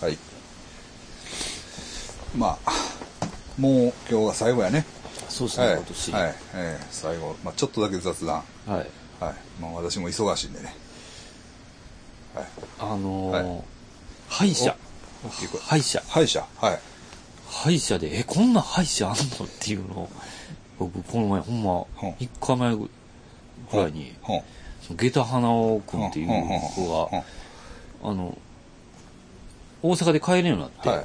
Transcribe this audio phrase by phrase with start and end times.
[0.00, 0.18] はい。
[2.36, 2.72] まあ、
[3.58, 4.86] もう今日が最後やね。
[5.28, 5.76] そうですね、はい。
[5.76, 6.12] 今年。
[6.12, 6.34] はい。
[6.54, 7.36] えー最後。
[7.44, 8.36] まあちょっとだけ雑談。
[8.36, 8.68] はい。
[8.68, 8.86] はい。
[9.60, 10.74] まあ私も忙しいんでね。
[12.34, 12.46] はい。
[12.78, 13.62] あのーはい
[14.28, 14.76] 歯医者。
[15.60, 16.02] 歯医者。
[16.06, 16.46] 歯医者。
[16.56, 16.78] はい。
[17.48, 20.08] 歯医者で、え、こんな歯医者あんのっていうのを、
[20.78, 22.88] 僕、この前、ほんまうん、1日前ぐ
[23.72, 24.14] らいに、
[24.96, 27.24] 下駄花尾くんっていううんうんうん子うんが、
[28.04, 28.38] あの、
[29.82, 30.98] 大阪で帰れるようになって、はい。
[30.98, 31.04] は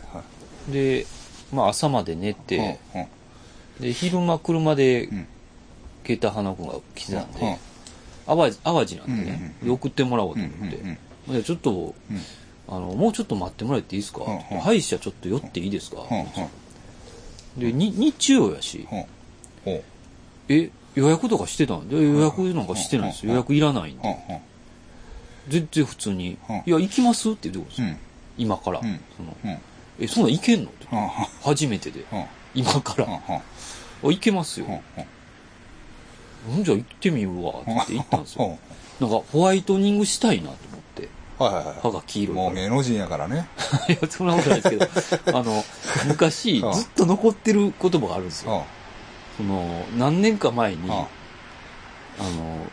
[0.70, 0.72] い。
[0.72, 1.06] で、
[1.54, 3.08] まあ朝まで寝て、うんうん。
[3.82, 5.28] で、昼間車でん、
[6.04, 7.56] 下駄花尾くんが来てたんで、うん
[8.26, 12.22] 淡路、淡路なんでね、うんうん送ってもらおうと思って、うんうんでちょっと、うん。
[12.68, 14.62] あの、もうちょっと待ってもらっていいですか、うんうん。
[14.62, 16.26] 歯医者ちょっと寄っていいですか、うんうん。
[17.60, 19.82] で、に日曜やし、うん。
[20.50, 21.88] え、予約とかしてたん？
[21.90, 23.24] で、予約なんかしてないです。
[23.24, 24.42] うん予約いらないんうんで。
[25.48, 26.38] 全然普通に。
[26.50, 27.30] うん、いや、行きます？
[27.30, 27.88] って言ってくるんですよ。
[27.88, 27.98] うん
[28.38, 28.80] 今から。
[28.80, 29.58] うんそのうん
[29.98, 30.70] え、そんなん行けんの？
[30.70, 31.08] ってうん
[31.44, 32.06] 初めてで。
[32.12, 33.06] うん今から。
[33.06, 33.42] うんあ、
[34.02, 34.66] 行けますよ。
[36.48, 38.60] うんうん、じゃあ行ってみるわ、って言って行ったんですうんよ。
[39.00, 41.10] なんか、ホワイトニングしたいなと思って。
[41.40, 42.48] はいはいはい歯が黄色いから。
[42.48, 43.48] もう芸能人やからね。
[43.90, 45.64] いや、そんなことないですけど、 あの、
[46.08, 48.52] 昔、うんずっと残ってる言葉があるんですうん。
[48.52, 48.66] よ。
[49.38, 51.06] その、何年か前に、うんあ
[52.20, 52.68] の、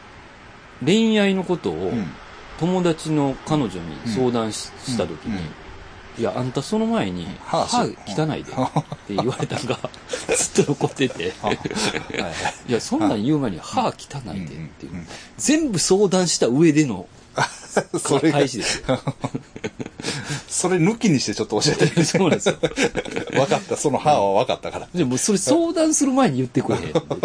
[0.84, 2.12] 恋愛のことをうん
[2.60, 5.50] 友達の彼女に相談し,、た時に、うん
[6.18, 7.64] いや、あんたその前に、歯
[8.06, 8.54] 汚いで、っ
[9.06, 9.78] て言われたのが、
[10.36, 11.58] ずっと残ってて、はい
[12.68, 13.92] や、そんなん言う前に歯汚
[14.34, 15.06] いでっていう。
[15.38, 17.06] 全部相談した上での
[17.98, 19.00] それが返しですよ。
[20.48, 22.04] それ抜きにしてちょっと教えて。
[22.04, 22.56] そうなんですよ。
[23.30, 23.76] 分かった。
[23.76, 24.88] その歯は分かったから。
[24.94, 26.78] でもそれ相談する前に言ってくれ。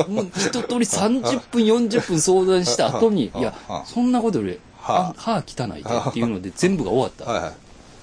[0.08, 3.54] もう一通り30分、40分相談した後に、いや
[3.86, 7.54] そんなことより、はあ歯汚いでっていうので全部が終わった。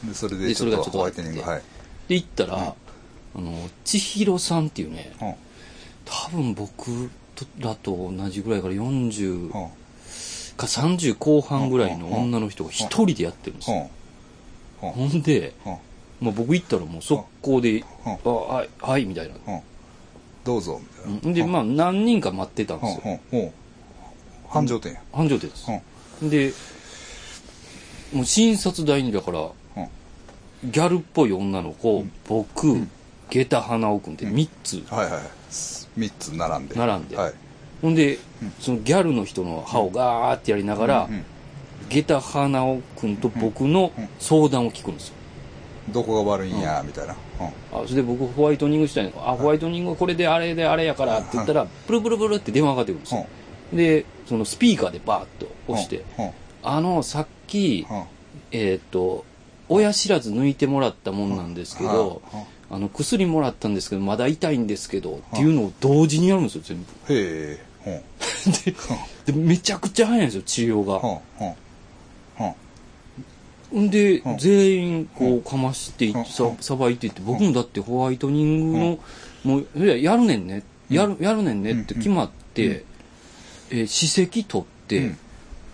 [0.08, 1.40] で、それでちょっとでそれがちょっとホワイトニング。
[1.42, 1.62] はい。
[2.08, 2.74] で、行ったら、
[3.36, 5.34] あの、千尋さんっていうね、うん。
[6.04, 7.10] 多分僕
[7.58, 9.50] らと同じぐらいから40うん。
[10.56, 13.90] か30後半ぐらいの女の人が一人でやってるんですよ。
[14.82, 14.90] うん。
[14.90, 15.76] ほんで、うん。
[16.20, 17.84] まあ、僕行ったらもう速攻で、うん
[18.24, 19.34] あ、はい、はい、みたいな。
[19.34, 19.60] うん。
[20.44, 21.20] どうぞ、みたいな。
[21.24, 23.20] うんで、まあ、何人か待ってたんですよ。
[23.32, 23.38] うん。
[23.38, 23.44] うん。
[23.46, 23.52] うん。
[24.48, 25.00] 繁盛店や。
[25.12, 25.66] 繁盛店です。
[26.22, 26.30] うん。
[26.30, 26.52] で、
[28.12, 29.50] もう診察台にだから、うん。
[30.64, 32.86] ギャルっぽい女の子、僕、
[33.30, 35.20] 下駄花尾くんって3つはいはい。
[35.50, 36.74] 三つ並んで。
[36.74, 37.34] 並んではい。
[37.82, 38.18] ほんで、
[38.60, 41.24] そのギャルの人の歯をガーってやりながら、うん
[41.90, 45.14] 下駄花尾くんと僕の相談を聞くんですよ。
[45.90, 47.14] どこが悪いんや、みたいな。
[47.40, 47.82] うん。
[47.82, 49.12] あそれで僕ホワイトニングしたいの。
[49.16, 53.26] あ、ホワイトニングこれであれであれやからって言ったら、プルプルプルって電話がかかってくるんですよ。
[53.72, 56.30] で、そのスピーカーでバーッと押して、うん。
[56.62, 58.04] あの、さっき、うん。
[58.50, 59.24] えっ、と、
[59.68, 64.58] 親知らず抜いてもらったもんなんですけど、うんあの、薬もらったんですけど、まだ痛い。
[64.58, 67.14] んですけど、っていうのを同時にやるんですよ、全部。
[67.14, 68.02] へえ。
[69.26, 69.32] うん。
[69.32, 71.00] で、めちゃくちゃ早いんですよ、治療が。
[73.72, 73.90] うん。
[73.90, 78.98] で、うん全員、こう、かましていうんさ、さばいていって、僕もだってホワイトニングの、
[79.44, 82.84] もう、いや、やるねんね、やる、やるねんねって決まって、
[83.70, 85.18] えー歯石取って、うん。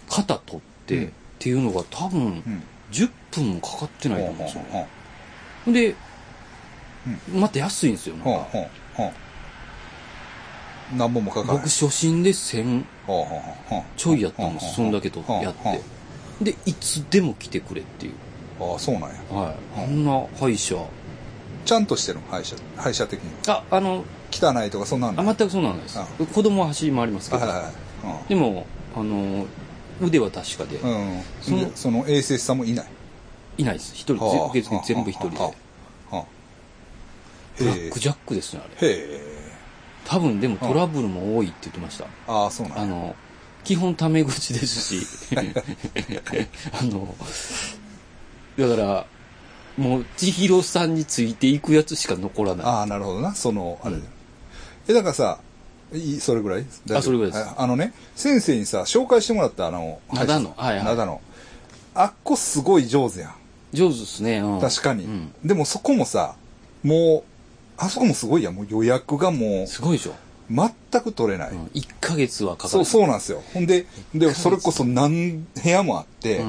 [0.08, 1.04] 肩取って、うん。
[1.06, 1.08] っ
[1.38, 2.62] ていうのが多分、うん。
[2.92, 4.62] 10分もかかってないと思うんですよ。
[5.66, 5.72] うん。
[5.72, 5.94] で、
[7.34, 8.44] また安いんですよ、なんうん。
[8.44, 8.48] か。
[10.96, 11.58] 何本もかかる。
[11.58, 15.80] 僕初心で1000ほうほうほうちょいやったんです、そんだけとやって。
[16.52, 18.14] で、いつでも来てくれっていう。
[18.60, 19.16] ああ、そうなんや。
[19.30, 19.82] はい。
[19.82, 20.76] あんな歯医者。
[21.64, 22.24] ちゃんとしてるの？
[22.30, 22.56] 歯医者。
[22.76, 23.30] 歯医者的に。
[23.46, 26.04] あ、あの、汚いとかそんなんあ全くそうなんですあ。
[26.32, 27.42] 子供は走り回りますけど。
[27.42, 27.62] はいはい
[28.06, 28.28] はい。
[28.28, 28.66] でも、
[28.96, 29.46] あの、
[30.00, 30.80] 腕は確かで
[31.74, 32.86] その衛生士さんもいない。
[33.60, 33.92] いないです。
[33.94, 35.36] 一人、はあ受付全部一人で。
[37.58, 38.00] ブラック。
[38.00, 39.20] ジャックですね、あれ。
[40.06, 42.06] 多分でもトラブルも多いって言ってました。
[42.26, 42.82] ああ、そうなんや。
[42.84, 43.14] あの、
[43.64, 45.06] 基本タメ口ですし、
[45.36, 45.42] あ
[46.84, 47.14] の、
[48.58, 49.06] だから、
[49.76, 52.66] もう、千尋さんについていくやつしか残らない。
[52.66, 53.34] ああ、なるほどな。
[53.34, 53.96] その、あれ。
[53.96, 54.04] うん
[54.88, 55.38] え、だからさ、
[55.92, 56.64] いいそれぐらい？
[56.92, 61.20] あそれぐらいですああのね、先生にさ、紹介してもらったあの、灘のはいはい灘の。
[61.94, 63.34] あっこすごい上手やん。
[63.72, 64.38] 上手ですね。
[64.38, 65.04] うん確かに。
[65.04, 66.34] うんでもそこもさ、
[66.82, 67.30] もう、
[67.76, 68.54] あそこもすごいやん。
[68.54, 70.14] もう予約がもう、すごいでしょ。
[70.50, 71.50] 全く取れない。
[71.50, 72.70] うん、1ヶ月はかかる。
[72.70, 73.42] そう、そうなんですよ。
[73.54, 76.44] ほんで、で、それこそ何部屋もあって、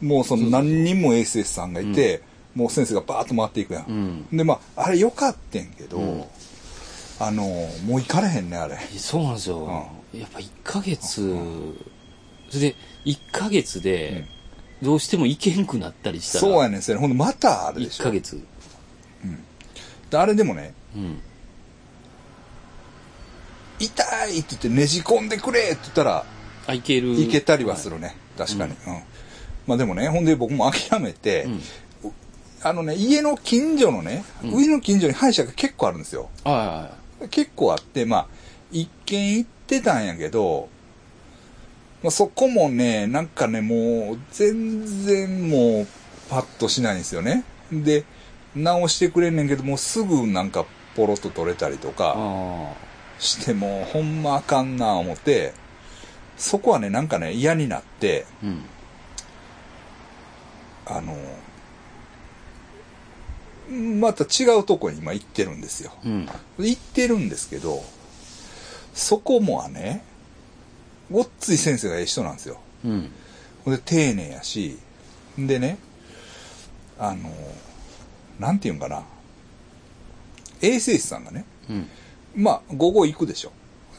[0.00, 2.22] もうその何人も衛生士さんがいて、
[2.54, 3.84] もう先生がバーッと回っていくやん。
[3.88, 4.36] うん。
[4.36, 6.24] で、まあ、あれよかってんけど、うん
[7.20, 7.44] あの、
[7.86, 8.76] もう行かれへんね、あれ。
[8.96, 9.88] そうなんですよ。
[10.12, 11.36] やっぱ1ヶ月、
[12.50, 14.26] それで、1ヶ月で、
[14.84, 16.40] どうしても行けんくなったりしたら。
[16.40, 18.40] そうやねんそれほんでまたあるでし1ょヶ月。
[20.10, 21.20] であれでもねうん。
[23.80, 26.24] 痛いって言ってねじ込んでくれって言ったら
[26.66, 27.12] あ、行ける。
[27.20, 29.02] いけたりはするね、確かに、うん
[29.66, 31.60] まあでもねほんで僕も諦めて、うん。
[32.62, 37.28] あのね家の近所のね、うん上の近所に歯医者が結構あるんですよはいはいはい。
[37.30, 38.26] 結構あってまあ
[38.70, 40.68] 一軒行ってたんやけど、
[42.04, 45.86] まあ、そこもねなんかねもう全然もう
[46.28, 48.04] パッとしないんですよねで
[48.54, 50.66] 直してくれんねんけどもうすぐなんか
[50.96, 52.74] ポロッと取れたりとかあ
[53.18, 55.54] してもうほんまあかんな思って
[56.36, 58.46] そこはねなんかね嫌になってあ。
[58.46, 58.62] うん。
[60.86, 61.16] あの
[63.98, 66.28] また違うとこに今行ってるんですようん。
[66.58, 67.82] 行ってるんですけど
[68.92, 70.04] そこもはね
[71.14, 73.10] ごっつい先生がええ人なんですようん。
[73.64, 74.76] ほんで丁寧やし
[75.38, 75.78] でね
[76.98, 77.30] あの
[78.40, 79.04] なんていうんかな
[80.60, 81.88] 衛生士さんがねうん。
[82.34, 83.52] まあ午後行くでしょ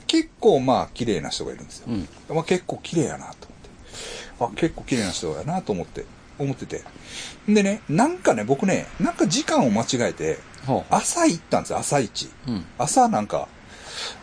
[0.07, 2.07] 結構まあ綺麗な人がいるんですよ、うん。
[2.35, 6.05] まあ、結構綺麗やなと思ってあ結構綺麗な人やなと思って
[6.37, 6.83] 思ってて
[7.47, 10.97] でねなんかね僕ねなんか時間を間違えてはあ。
[10.97, 12.65] 朝行ったんですよ朝一うん。
[12.77, 13.47] 朝なんか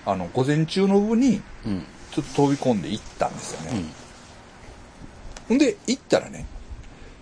[0.05, 1.85] あの午前中の部にうん。
[2.15, 3.91] ちょっと飛び込んで行ったんですよね、うん。
[5.49, 6.47] ほんで行ったらね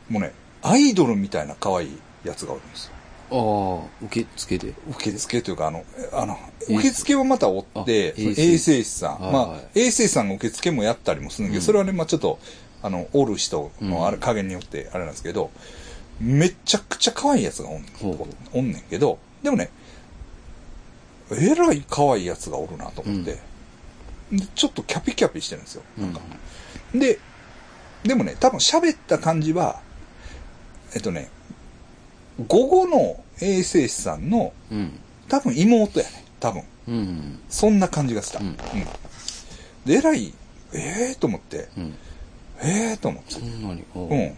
[0.08, 0.32] もうね
[0.62, 2.92] アイドルみたいな可愛いやつがおるんですよ。
[3.32, 4.74] ああ、受付で。
[4.90, 6.36] 受付というかあのあの
[6.68, 11.66] 衛受付はまたおってあ衛生士さん、はいまあはい衛生士さんが受付もやったりもするんだけど、うん。
[11.66, 12.38] それはね、まあ、ちょっと
[12.82, 15.50] あのおる人のあ加減によってあれなんですけど、
[16.18, 17.84] めちゃくちゃ可愛いやつがおん
[18.52, 19.70] おんねんけどでもね
[21.30, 23.38] えらい可愛いやつがおるなと思って、で
[24.54, 25.82] ちょっとキャピキャピしてるんですよ。
[25.98, 26.20] なんか、
[26.94, 27.18] で
[28.04, 29.80] でもね多分喋った感じは
[30.94, 31.30] えっとね
[32.48, 34.98] 午後の衛生士さんのうん。
[35.28, 36.62] 多分妹やね多分。
[36.88, 37.38] うん。
[37.48, 38.56] そんな感じがした、うん。
[39.84, 40.34] でえらい
[40.72, 41.68] ええー、と思って。
[41.76, 41.94] うん。
[42.62, 43.34] ええー、と思って。
[43.34, 43.84] そんなに。
[43.94, 43.98] う。
[43.98, 44.10] んうん。
[44.12, 44.36] え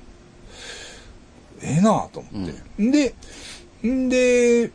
[1.63, 3.15] えなと思って、で
[3.89, 4.71] んで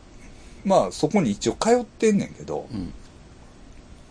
[0.64, 2.92] まあそこに一応通ってんねんけど、うん。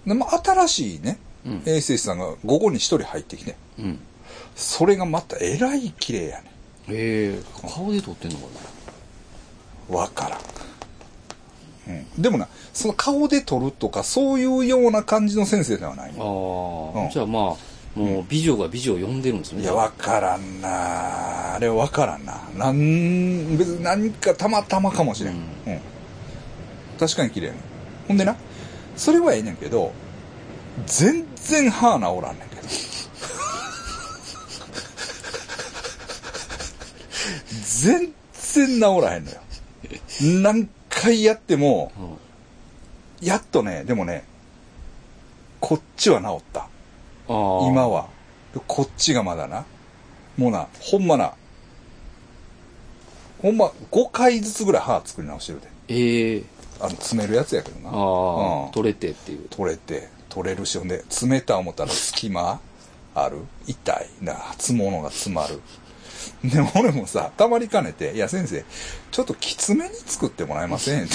[0.07, 1.61] でまあ、新しいねうん。
[1.65, 3.99] 衛生士さんが午後に一人入ってきてうん。
[4.55, 6.51] それがまたえらい綺麗やね
[6.89, 8.45] ええ顔で撮ってんのか
[9.91, 10.37] んわから
[11.93, 16.21] ん、うん、でもなその顔で撮るとかそういうような感じの先生ではないな。
[16.21, 19.63] あのあ、うんじゃあまあ、もう美女が美女を呼んでるんですね。
[19.63, 22.39] いや、わからんなあれはわからんな。
[22.55, 25.33] なん、別に何かたまたまかもしれん。
[25.33, 25.37] う
[25.67, 25.81] うんん。
[26.99, 27.53] 確かに綺麗な。
[28.07, 28.35] ほんでな、
[28.97, 29.93] それはええねんけど、
[30.85, 32.61] 全然歯治らんねんけど。
[37.79, 39.41] 全然治らへんのよ。
[40.41, 41.91] 何回やっても、
[43.21, 43.27] うん。
[43.27, 44.25] やっとね、でもね、
[45.59, 46.67] こっちは治った。
[47.27, 47.87] 今。
[47.87, 48.09] は。
[48.67, 49.65] こっちがまだな。
[50.37, 51.33] もうな、ほんまな、
[53.41, 55.67] ほんま5回ずつぐらい歯作り直してるで。
[55.89, 56.43] ええ
[56.79, 57.89] あの、詰めるやつやけどな。
[57.89, 59.47] うん取れてっていう。
[59.49, 62.59] 取れて、取れるし、ほんで、詰めた思ったら隙間
[63.15, 64.09] ある痛い。
[64.21, 65.61] な、初物が詰まる。
[66.43, 68.63] でも俺もさ、たまりかねて、いや先生、
[69.11, 71.07] ちょっときつめに作ってもらえませんっ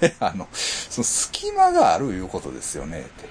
[0.00, 0.14] て。
[0.20, 3.28] あの、その隙間があるいうことですよねって。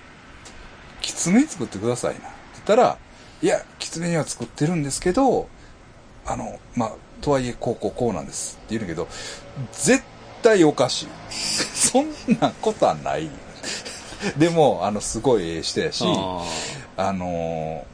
[1.01, 2.19] きつめに作ってくださいな。
[2.19, 2.97] って言ったら、
[3.41, 5.47] いや、きつめには作ってるんですけど、
[6.25, 9.07] あの、まあ、とはいえ、こうこうこうなんですって言うんだけど、
[9.73, 10.03] 絶
[10.45, 11.07] 対おかしい。
[11.33, 12.07] そん
[12.39, 13.29] なことはない。
[14.37, 16.43] でも、あの、すごいええ人やし、あ
[16.97, 17.85] あの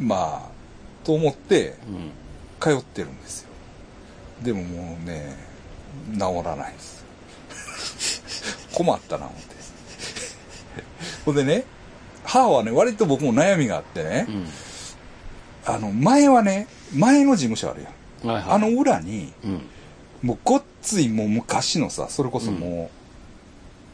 [0.00, 1.74] ーまあ、と思って。
[2.60, 3.48] 通ってるんですよ。
[4.42, 5.36] でももうね、
[6.14, 7.04] 治らないんです。
[8.72, 9.54] 困ったな、思って。
[11.26, 11.64] ほんでね、
[12.24, 14.48] 母はね、割と僕も悩みがあってねう、ん。
[15.66, 18.34] あの、前はね、前の事務所あるやん。
[18.34, 18.54] はいはい。
[18.54, 19.60] あの、裏に、うん。
[20.24, 22.90] もうごっついもう昔のさ、それこそも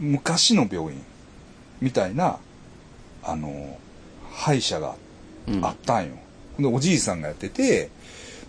[0.00, 1.02] う、昔の病院
[1.80, 2.38] みたいな、
[3.24, 3.78] あの、
[4.30, 4.94] 歯医者が
[5.48, 5.64] うん。
[5.64, 6.12] あったんよ。
[6.58, 7.90] で、おじいさんがやってて、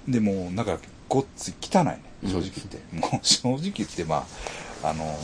[0.07, 0.77] で、もうなんか
[1.09, 2.95] ごっつい汚いね、正直言って。
[2.95, 4.27] もう 正直言って、ま
[4.83, 5.17] あ、あの、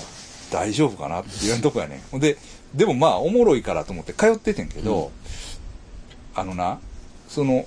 [0.51, 2.19] 大丈夫かなって言わんとこやねん。
[2.19, 2.37] で、
[2.73, 5.11] でもまあ、おもろいからと思って通っててんけど、
[6.33, 6.79] あのな、
[7.29, 7.65] その、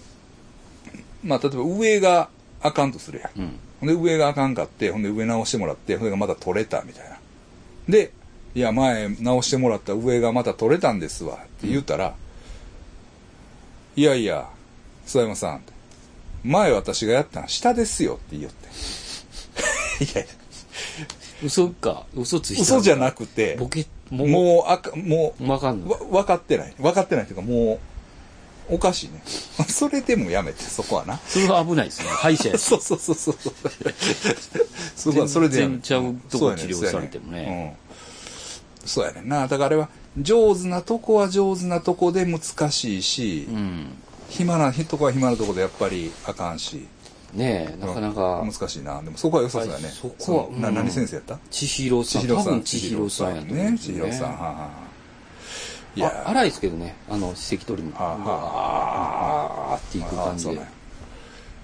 [1.23, 2.29] まあ、例えば上が
[2.63, 3.41] あかんとするやん。
[3.41, 3.59] うん。
[3.81, 7.19] ほんで上があかんかって、ほんで上直してもらって、ほんでまた取れたみたいな。
[7.89, 8.13] で、
[8.55, 12.15] いや、前直してもらった上がまた取れたんですわって言うたら、
[13.97, 14.49] いやいや、
[15.07, 15.63] 諏訪山さん
[16.45, 18.69] 前私がやったのは下ですよって言いよって。
[20.05, 20.35] いやいや、
[21.45, 22.07] 嘘か。
[22.15, 22.63] 嘘ついた。
[22.63, 25.99] 嘘じゃなくて、ボケ、もう、もう、あか、もう、わかんないわ、。
[25.99, 26.75] 分かってない。
[26.79, 27.79] 分かってないっていうか、もう、
[28.71, 29.23] おかしいね。
[29.69, 31.19] それでもやめて、そこはな。
[31.27, 32.09] それは危ないですね。
[32.09, 32.63] 歯医者やし。
[32.69, 33.35] そうそうそうそう。
[34.97, 35.81] そこはそれでやめて。
[35.81, 37.77] 全然ちゃうとこ治療そうやされてもね
[38.83, 38.89] うん。
[38.89, 39.47] そうやねんな。
[39.49, 43.87] だからあれは、上手なとこは上手なとこで難しいし、うん。
[44.29, 46.87] 暇なとこは暇なとこでやっぱりあかんし。
[47.35, 49.01] ねえ、なかなか、難しいな。
[49.03, 49.85] でもそこは良さそうやね。
[49.85, 51.39] はいそこはうん何先生やった？
[51.51, 52.19] 千尋さ
[52.51, 52.63] ん。
[52.63, 53.79] 千尋さんやと思うんね。
[53.79, 54.23] 千尋さん。
[54.25, 54.90] はあはあ
[55.97, 57.95] いやあ荒いですけどね、あの、歯石取りも。
[57.97, 60.61] はあはあーっていくあ感じで。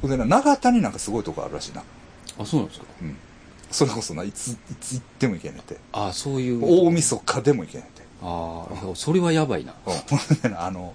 [0.02, 1.82] ほんでな、長田になんかすごいとこあるらしいな。
[2.38, 3.16] あ、そうなんですかうん。
[3.70, 5.78] それこそな、いつ、いつ行っても行けねえって。
[5.92, 6.60] あそういう。
[6.62, 8.02] 大晦日でも行けねえって。
[8.22, 9.74] ああ、それはやばいな。
[10.44, 10.54] うん。
[10.58, 10.94] あの、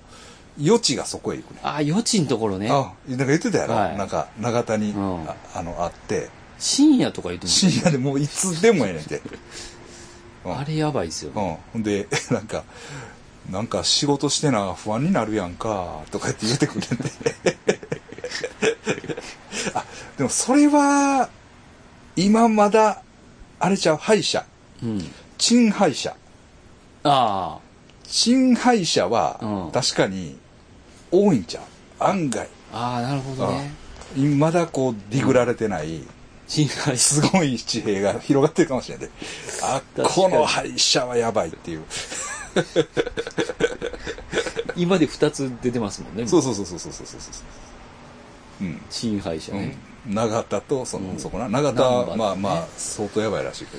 [0.60, 1.60] 余地がそこへ行くね。
[1.64, 2.70] ああ、余地のところね。
[2.70, 9.22] あ、なんか言ってたやろ、はいなんか、長田に、うんああの、あって、深夜とか言っても深夜でもういつでもええねんて。
[10.46, 11.60] うんあれやばいですよね。
[11.70, 11.74] うん。
[11.74, 12.64] ほんで、 なんか、
[13.50, 16.96] なんか仕事してな不安になるやんか、とか言って言ってくれて。
[19.74, 19.86] あ、
[20.18, 21.30] でもそれは、
[22.16, 23.02] 今まだ、
[23.60, 24.46] あれちゃう、歯医者。
[24.84, 25.12] うん。
[25.38, 26.16] 鎮歯医者。
[27.04, 27.58] あ
[28.04, 30.38] 鎮歯医者はうん、確かに、
[31.12, 32.04] 多いんちゃう。
[32.04, 32.48] 案外。
[32.72, 33.72] あ、ああ、なるほどね。
[34.38, 36.04] まだこう、ディグられてない、
[36.48, 39.10] すごい地平が広がってるかもしれない。
[39.64, 41.84] あ、この歯医者はやばいっていう。
[44.76, 46.28] 今で2つ出てますもんね。
[46.28, 47.18] そうそうそうそうそうそうそ
[48.62, 48.66] う。
[48.66, 48.82] うん。
[48.90, 49.78] 新敗者ね。
[50.08, 51.50] うん、長田と、その、うん、そこな。
[51.50, 53.78] 長田は、ね、まあまあ、相当やばいらしいけ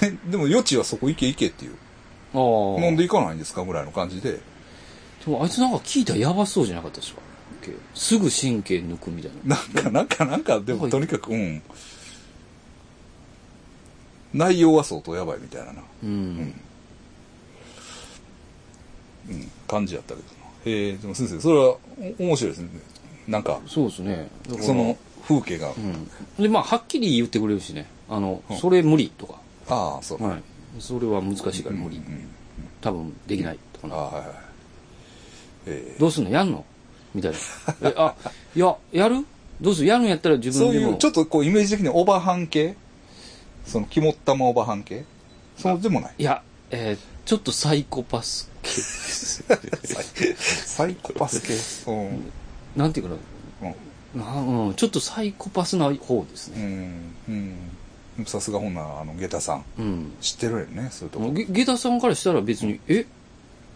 [0.00, 0.10] ど。
[0.12, 1.74] ね、でも余地はそこ行け行けっていう。
[2.34, 2.80] ああ。
[2.80, 4.32] なんで行かないんですかぐらいの感じで。
[4.32, 4.40] で
[5.26, 7.20] もあいつなんか聞いたらやばそうじゃなかったですか？
[7.94, 9.56] すぐ神経抜くみたいな。
[9.56, 11.62] なんか、なんか、なんか、でもとにかく、うん。
[14.34, 16.54] 内容は相当やばいみたいなな、うん。
[19.30, 20.34] うん、感じやったけどな
[20.66, 21.76] へえでも先生それは
[22.18, 22.68] お面白いですね
[23.26, 24.28] なんかそうですね。
[24.60, 26.42] その、風景が、うん。
[26.42, 27.86] で、まあ、はっきり言ってくれるしね。
[28.10, 29.40] あの、うんそれ無理とか。
[29.70, 30.42] ああそう、はい。
[30.78, 31.96] それは難しいから無理。
[31.96, 32.28] うんうん
[32.82, 33.94] 多分できないとかな。
[33.94, 34.28] ああはいはい
[35.68, 36.30] ええどうすんの？
[36.30, 36.66] やんの？
[37.14, 37.38] みたいな。
[37.88, 38.14] え、あ、
[38.54, 39.24] いや、やる？
[39.58, 39.86] どうする？
[39.86, 40.82] やるんやったら自分でも。
[40.82, 42.76] そういう、ちょっとこう、イメージ的にオバハン系
[43.66, 45.04] その、肝っ玉オバハン系？
[45.56, 46.14] そうでもない？
[46.18, 48.70] いや、えーちょっとサイコパス系。
[50.36, 51.40] サイコパス
[51.86, 51.90] 系？
[51.90, 52.30] うん。
[52.76, 53.14] なんていうか
[53.62, 54.20] うん。
[54.20, 56.64] な、なうん、ちょっとサイコパスな方ですうね。
[56.66, 57.14] ん。
[58.18, 58.26] うん。
[58.26, 59.64] さすがほんなら、あの、下駄さん。
[59.78, 60.12] うん。
[60.20, 61.32] 知ってるよね、そういうとこ。
[61.32, 63.06] げ下駄さんからしたら別に、え？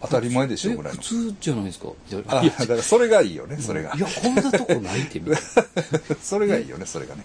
[0.01, 0.75] 当たり前でしょ、え？
[0.75, 1.01] ぐらいの。
[1.01, 1.87] 普通じゃないですか？
[1.87, 3.99] いやあ、いやだからそれがいいよね、それがい。
[3.99, 6.15] や、こんなとこないって、みたいな。
[6.21, 7.23] それがいいよね、それがね。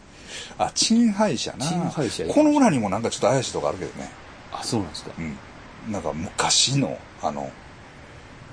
[0.58, 1.66] あ、鎮廃車な。
[1.66, 4.10] 鎮廃車いいこの裏にもなんかちょっと怪しいとこあるけどね。
[4.52, 5.12] あ、そうなんですか。
[5.18, 5.92] うん。
[5.92, 7.50] なんか昔の、あの、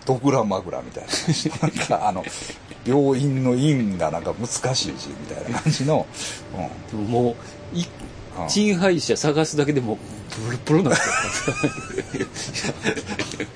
[0.05, 1.10] ドグラマグラみたいな。
[1.62, 2.24] なんかあの、
[2.86, 6.05] 病院の院がなんか難しい字みたいな感じの、
[6.91, 7.36] でもも
[7.74, 7.86] う、い、
[8.39, 8.47] うん。
[8.47, 9.97] 鎮廃車探すだけでも、
[10.45, 11.00] ブルプルなって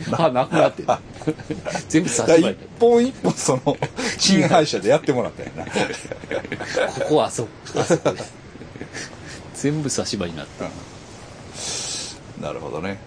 [0.10, 0.18] た。
[0.18, 0.88] 歯なくなってる。
[1.88, 3.78] 全部差だし一本一本その、
[4.18, 5.66] 鎮廃車でやってもらったよな。
[5.66, 5.72] こ
[7.10, 8.24] こはあそこ、あそこで。
[9.54, 10.66] 全部差し歯になって。
[12.42, 12.98] なるほどね。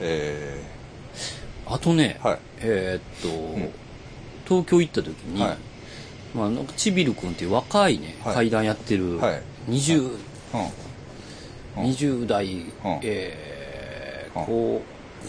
[0.00, 0.60] え
[1.66, 2.38] あとね、ー、はい。
[2.60, 3.70] えーっと、
[4.46, 5.56] 東京行った時に、はい
[6.34, 10.10] まあ、ちびるくんっていう若いね、はい階段やってる、はい20、うん。
[10.10, 10.18] うん
[11.76, 12.66] 20代、
[13.02, 14.82] え後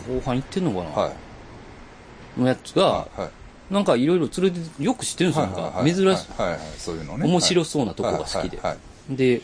[0.08, 1.12] 後半行ってんのかな、は
[2.38, 2.42] い。
[2.42, 3.22] のやつが、はい。
[3.22, 3.74] はい。
[3.74, 5.48] なんかいろいろ連れて、よく知ってるんですよ。
[5.48, 7.25] なんか珍しい、はいはいはい、そういうのね。
[7.25, 9.42] 面白そうなとこが好きではいはいはいで、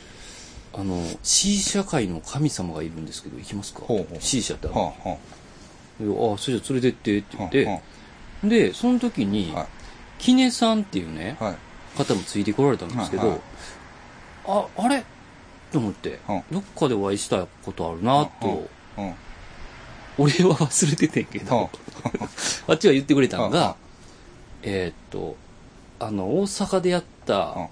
[0.74, 3.82] あの、C 社会の神様がいるんですけど、行きますか？
[3.82, 7.80] ほうほう ?C 社ってあああ、それじゃ連れてってって言って、は
[8.44, 9.66] で、その時に、はい
[10.22, 11.56] キネさんっていうね、あはい。
[11.98, 13.40] 方もついてこられたんですけど、はい
[14.46, 15.04] あ、あれ？
[15.72, 16.44] と思って、うん。
[16.52, 18.70] どっかでお会いしたことあるなと。
[20.18, 21.70] 俺は忘れててんけど、
[22.68, 23.76] あっちは言ってくれたのが、
[24.62, 25.36] えーっと、
[26.00, 27.68] あの、大阪でやったうん、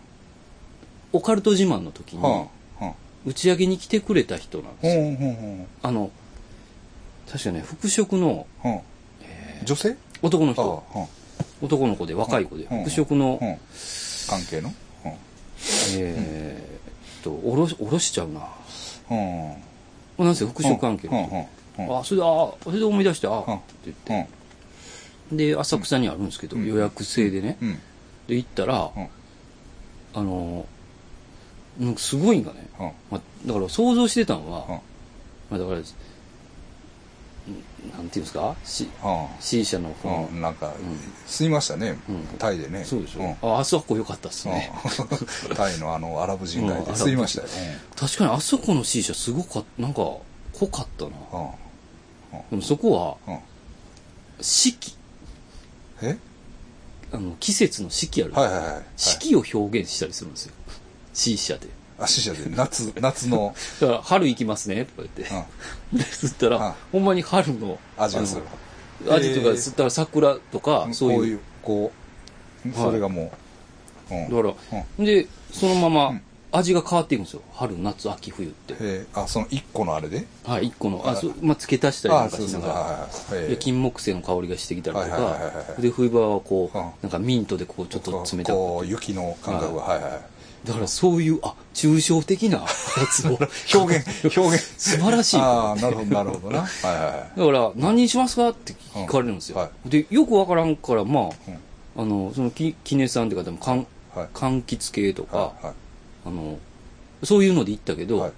[1.14, 2.48] オカルト自慢の時に。
[3.26, 5.68] 打ち上げに来てくれた人なんですよ。
[5.84, 6.10] あの、
[7.30, 8.48] 確かね、服飾の。
[9.66, 9.92] 女性？
[9.92, 11.06] あ男の人、あ。
[11.62, 12.84] 男の子で若い子で、うん。
[12.86, 13.58] 服飾の、うん。
[14.30, 14.74] 関係の？
[15.98, 16.69] え
[17.24, 18.42] と、おろし、おろしちゃうな。
[19.12, 19.52] うん。
[19.52, 20.26] うん。
[20.26, 21.18] なんせ服飾関係うん。
[21.18, 21.50] うんの。
[21.80, 21.98] うん。
[22.00, 24.28] あ、それで、あ、それで思い出して、あ、うんって言って。
[25.32, 25.38] うん。
[25.38, 27.58] で、浅草にあるんですけど、うん予約制でね。
[27.62, 27.80] うん。
[28.28, 29.08] で、行ったら、うん
[30.14, 30.66] あの、
[31.80, 32.68] なんかすごいんがね。
[32.80, 34.82] うんまあ、だから想像してたのは、うんま
[35.52, 35.84] あ、だから、ん
[37.96, 38.88] なんていうんですか ?C、う
[39.40, 40.42] C 社のこの、んうん。
[40.42, 40.74] なんか
[41.28, 41.98] 吸いましたね。
[42.10, 42.26] うん。
[42.38, 42.84] タイでね。
[42.84, 43.38] そうでしょ、ん。
[43.42, 44.72] あ、あそこ良かったっすね。
[45.50, 45.56] うん。
[45.56, 47.48] タイのあのアラブ人街でうん吸いましたよ
[47.96, 51.12] 確かにあそこの C 社すごかった、なんか濃かったな。
[52.34, 52.50] うん。
[52.52, 53.40] でもそこは、うん。
[54.42, 54.96] 四季、
[56.02, 56.18] え？
[57.12, 58.34] あの、季節の四季ある。
[58.34, 58.84] はいはいはいはい。
[58.96, 60.54] 四季を表現したりするんですよ。
[61.14, 61.68] C 社で。
[62.00, 63.54] あ死者で夏 夏の。
[63.82, 65.36] だから、春行きますね、とか言って。
[65.94, 65.98] うん。
[66.00, 66.74] で、吸ったら、うん。
[66.94, 68.42] ほんまに春の味がする
[69.08, 69.52] あの味とか、え。
[69.52, 71.18] ー吸ったら桜とか、そういう。
[71.18, 71.92] こういうこ
[72.68, 73.32] うそれがも
[74.12, 74.14] う。
[74.14, 74.30] うん。
[74.44, 74.56] だか
[75.00, 76.20] ら、で、そのまま
[76.52, 77.42] 味が変わっていくんですよ。
[77.54, 78.76] 春、夏、秋、冬って。
[78.80, 79.06] え。
[79.14, 80.26] ーあその一個のあれで？
[80.46, 81.16] はい、一個の、あ、はい。
[81.22, 82.62] そうまあ、付け足したりなあんかそうそうそう。
[82.62, 82.82] しながら。
[82.82, 82.98] はいは
[83.38, 85.82] いはいで金木犀の香りがしてきたりとはいはいはいはいはか、い。
[85.82, 86.84] で、冬場はこう、うん。
[87.04, 88.56] なんかミントでこう、ちょっと冷たく。
[88.56, 89.82] こう雪の感覚が。
[89.84, 90.22] はいはい
[90.66, 92.66] だからそういう、あ、抽象的なや
[93.12, 93.40] つを。
[93.74, 94.74] 表現表現。
[94.78, 95.38] 素晴らしい。
[95.38, 96.62] だああなるほどなるほどな。
[96.62, 96.92] はいは
[97.38, 97.52] いはい。
[97.52, 99.56] から、何にしますかって聞かれるんですよ。
[99.58, 102.04] うんはで、よくわからんから、まあ、うん。
[102.04, 104.28] あの、その、き、きねさんって方も、かん、はい。
[104.34, 105.76] 柑橘系とか、はいはい。
[106.26, 106.58] あの、
[107.24, 108.32] そういうので行ったけど、はい。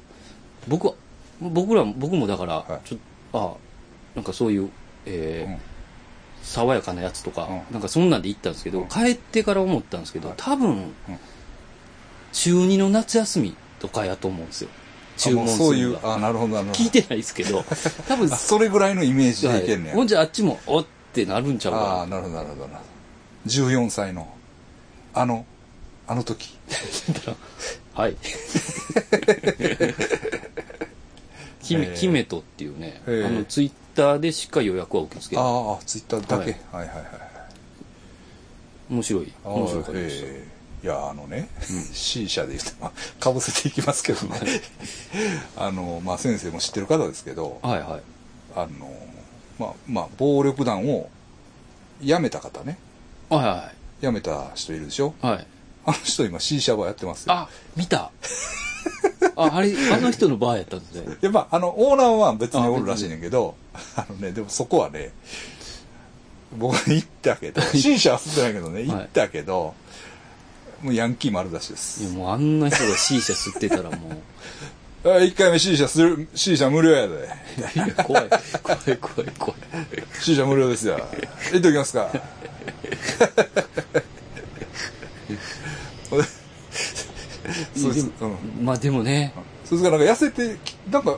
[0.68, 0.94] 僕は、
[1.42, 2.88] 僕ら、僕もだから、はい。
[2.88, 3.00] ちょっ
[3.32, 3.54] と、あ
[4.16, 4.70] なんかそういう、
[5.06, 5.60] えーうん。
[6.44, 7.74] 爽やかなやつとか、うん。
[7.74, 8.88] なんかそんなんで行ったんですけど、うん。
[8.88, 10.38] 帰ってから思ったんですけど、はい。
[10.38, 10.94] 多分、
[12.32, 14.70] 中2の夏休みとかやと思うんですよ。
[14.72, 16.00] あ注もうそういう。
[16.04, 16.80] あなるほどなるほど。
[16.80, 17.64] 聞いてないですけど、
[18.08, 19.92] 多分、あそれぐらいのイメージでいけんねや。
[19.92, 19.96] はい。
[19.98, 22.62] ほんじゃあっちも、おってなるんちゃうかああなるほどなるほど。
[22.62, 22.92] なるほど
[23.48, 24.28] 14歳の
[25.14, 25.46] あの
[26.08, 26.58] あの時。
[27.26, 27.36] な。
[28.02, 28.16] はい。
[31.62, 31.96] キメ、えー。
[31.96, 33.28] キメトっていうね、えー。
[33.28, 35.52] あの、ツイッターでしか予約は受け付けない。
[35.52, 36.86] ああツイッターだけ、はい。
[36.86, 37.32] はい、はいはい
[38.90, 39.32] 面白い。
[39.46, 40.51] あ面白かったです
[40.84, 41.48] いやあのね、
[41.94, 44.40] C 社で言うとまあ かぶせていきますけどね
[45.56, 48.02] あのまあ先生も知ってる方ですけどはいはい。
[48.56, 48.92] あの
[49.60, 51.08] まあまあ暴力団を
[52.02, 52.80] 辞めた方ね
[53.30, 55.14] はいは辞めた人いるでしょ？
[55.24, 55.26] い。
[55.26, 55.48] はい。
[55.86, 58.12] あの人今 C 社バーやってますよあ、見た。
[59.36, 61.16] あ、あれ、あの人のバーやったんですね。
[61.22, 63.56] でまああのオーナーは別におるらしいねんけど
[63.96, 65.12] あのねでもそこはね
[66.58, 69.74] 僕行ったけど C 社は吸ってないけどねはい行ったけど、
[70.84, 72.04] もうヤンキー丸出しです。
[72.04, 74.22] いや、もうあんな人が C 社吸ってたらも
[75.04, 77.30] う、 あ1回目 C 社する C 社無料やで。
[77.76, 78.30] い や怖い、
[78.62, 79.60] 怖い、怖い、怖い。
[80.20, 81.00] C 社無料ですよ。
[81.52, 82.10] 行っときますか。
[87.76, 89.34] そうです、うん、まあでもね、
[89.66, 89.90] それか。
[89.90, 90.58] らなんか痩せて
[90.90, 91.18] なんか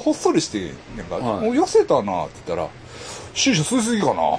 [0.00, 1.46] ほっそりしてなんか、はい。
[1.46, 2.68] もう痩せたなって言ったら
[3.38, 4.36] C 社吸いすぎかな？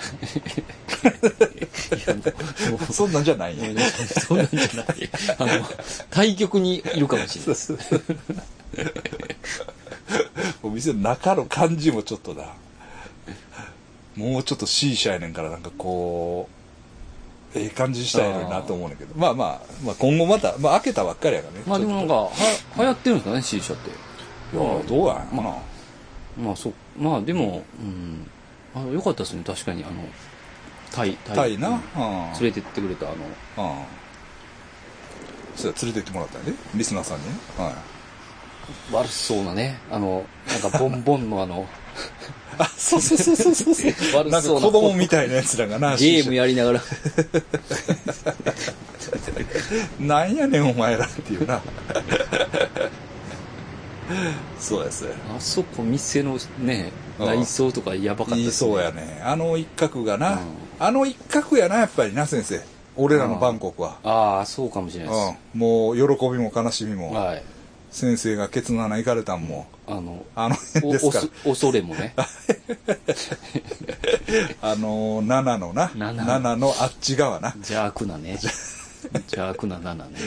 [2.92, 4.88] そんなんじゃないんやそんなんじゃない。
[5.38, 5.66] あの、
[6.10, 7.56] 対局にいるかもしれない。
[10.62, 12.44] お店の中の感じもちょっとな。
[14.18, 16.50] もうちょっと C 社やねんからなんかこ
[17.56, 19.16] うええ感じしたいのになと思うんだけど。
[19.16, 21.64] まあまあ、まあ、今後また、まあ、開けたばっかりやからね。
[21.66, 22.32] まあでもなんか、は、
[22.78, 23.90] 流行ってるんですかね、C 社って。
[23.90, 23.94] い
[24.60, 25.56] やどうやんかな、
[26.38, 28.30] まあそ、まあでも、うん。
[28.76, 29.84] あよかったですね、確かに。
[29.84, 29.94] あの、
[30.92, 31.58] タイ、タイ。
[31.58, 31.76] な、うん。
[31.76, 31.80] うん
[32.34, 33.84] 連れてってくれた、あの、うん
[35.56, 36.54] それは連れてってもらったんやで？
[36.76, 37.74] リスナーさんにね、はい、
[38.94, 41.68] 悪そうなね、あの、なんかボンボンのあの、
[42.58, 43.74] あそうそうそうそうそう。
[43.76, 46.82] そう悪なんかそうな子供みたいなやつらがな ゲームやりながら、
[50.00, 51.06] なんやねんお前ら。
[51.06, 51.62] っていうな。
[54.60, 55.06] そうです
[55.36, 58.72] あそこ店のね、うん内装とかやばかった言いですね。
[58.72, 59.22] そうやね。
[59.24, 60.40] あの一角がな、うん。
[60.80, 62.62] あの一角やなやっぱりな先生。
[62.96, 66.98] 俺らのバンコクは、ああ、そうかもしれないでうん、もう喜びも悲しみす。
[66.98, 67.44] も、はい。
[67.92, 69.68] 先生がケツの穴行かれたんも。
[69.88, 72.14] あの、あの辺お、ですか恐れもね。
[74.62, 75.92] あの7のな。
[75.96, 76.24] 七。
[76.24, 77.54] 7のあっち側な。
[77.56, 78.38] 邪悪なね。
[79.14, 80.20] 邪悪な7ね。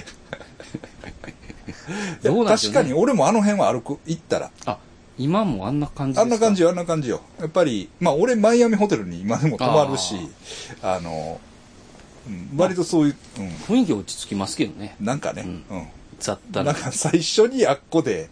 [2.22, 2.44] ね。
[2.46, 4.50] 確かに俺もあの辺は歩く行ったら。
[4.64, 4.78] あ、
[5.18, 6.22] 今もあんな感じですか？
[6.22, 7.20] あんな感じよあんな感じよ。
[7.38, 10.16] やっぱりまあ俺マイアミホテルに今でも泊まるし
[10.83, 11.40] あの、
[12.27, 14.96] うん、割とそういう、うん、雰囲気落ち着きますけどね。
[15.01, 15.88] なんかね、ううん。
[16.18, 16.72] 雑多な。
[16.72, 18.31] なんか最初にあっこで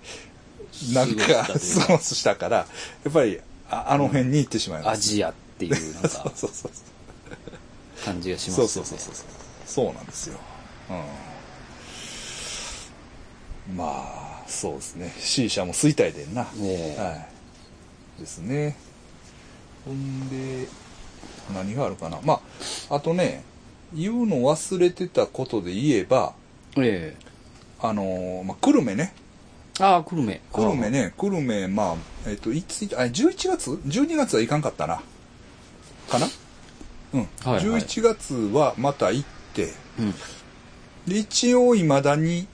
[0.92, 2.66] なんか過ごしたか過ごしたからや
[3.08, 6.72] っぱりああの辺に行ってしまいます、アジアっていうなん そうかそうそう。
[8.04, 8.68] 感じがしますそう。
[8.68, 9.24] そうそうそう。
[9.66, 10.38] そうなんですよ、
[13.68, 14.19] うん、まあ
[14.50, 18.76] そうですね C 社も衰退でんな、ねえはいですね
[19.84, 20.66] ほんで
[21.54, 22.40] 何があるかなま
[22.90, 23.42] ああとね
[23.94, 26.32] 言うの忘れてたことで言えば、
[26.76, 27.30] ええ
[27.82, 29.12] あのーまあ、久留米ね。
[29.80, 30.40] ああ、久留米。
[30.52, 31.96] 久留米ね、久留米、まあ、
[32.28, 35.00] えっ、と、いつ、あ、11月 ?12 月はいかんかったな。
[36.08, 36.28] かな？
[37.14, 37.20] うん。
[37.20, 37.26] は
[37.60, 40.14] いはい11月はまた行って、うん。
[41.08, 42.46] で、一応未だに、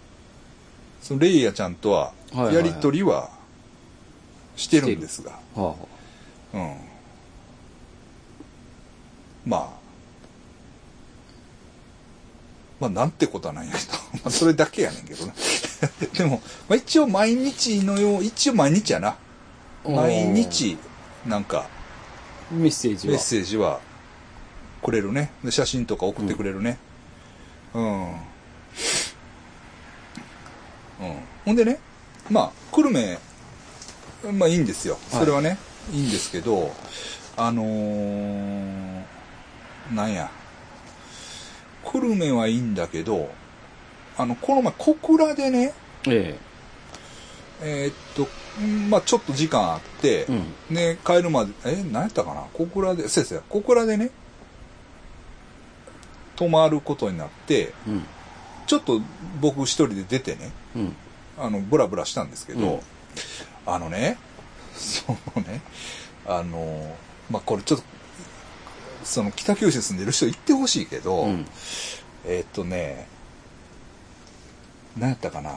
[1.07, 2.13] そのレイヤちゃんとは、
[2.53, 3.31] やりとりは
[4.57, 5.77] してるんですが、は
[6.53, 6.77] うん。
[9.47, 9.71] まあ、
[12.81, 15.33] まあ、なんてことはないんやけど、 まあ、それだけやねんけどね。
[16.19, 19.17] でも、まあ、一応毎日のよう、一応毎日やな。
[19.85, 20.77] 毎日、
[21.25, 21.69] なんか、
[22.51, 22.53] あ。
[22.53, 23.13] メッセージは。
[23.13, 23.79] メッセージは
[24.83, 25.31] くれるね。
[25.45, 26.79] で写真とか送ってくれるね。
[27.75, 28.07] うん。
[28.07, 28.17] うん。
[31.47, 31.79] ほんでね、
[32.29, 33.19] まあ、久留米、
[34.33, 34.99] まあいいんですよ。
[35.09, 35.59] それはね、
[35.93, 36.73] い、いんですけど、
[37.37, 39.05] あのー、
[39.93, 40.29] なんや。
[41.85, 43.31] 久留米はいいんだけど、
[44.19, 45.73] あの、この前、小倉でね、
[46.09, 46.37] え
[47.63, 48.29] えーっと、
[48.65, 50.33] んまあちょっと時間あって、え
[50.69, 50.75] うん。
[50.75, 52.43] ね、帰るまで、え、何やったかな？
[52.55, 54.11] 小倉で、先生、小倉でね、
[56.35, 58.05] 泊まることになって、うん。
[58.67, 59.01] ちょっと
[59.41, 60.97] 僕一人で出てね、うん。
[61.39, 62.81] あの、ブラブラしたんですけど、うん。
[63.67, 64.19] あのね、
[64.75, 65.61] そのね、
[66.27, 66.97] あの、
[67.31, 67.85] まあ、これちょっと、
[69.05, 71.47] その北九州住んでる人行ってほしいけど、うん。
[72.25, 73.07] えーっとね、
[74.97, 75.53] 何やったかな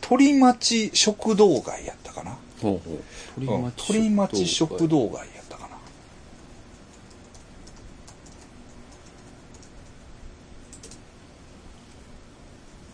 [0.00, 2.36] 鳥町食堂街やったかな。
[2.60, 3.00] ほうほ
[3.38, 3.40] う。
[3.40, 5.76] うん鳥町食堂街やったかな。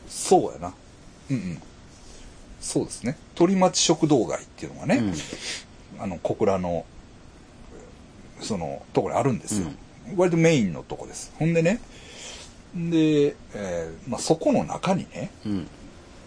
[0.09, 0.75] そうやな。
[1.31, 1.63] うんうん
[2.61, 5.03] そうですね鳥町食堂街っていうのがね、
[5.99, 6.85] あの小倉の
[8.41, 9.69] そのところにあるんですよ、
[10.17, 11.81] 割とメインのとこですほんでね
[12.75, 15.69] で、えーまあ、そこの中にねうん。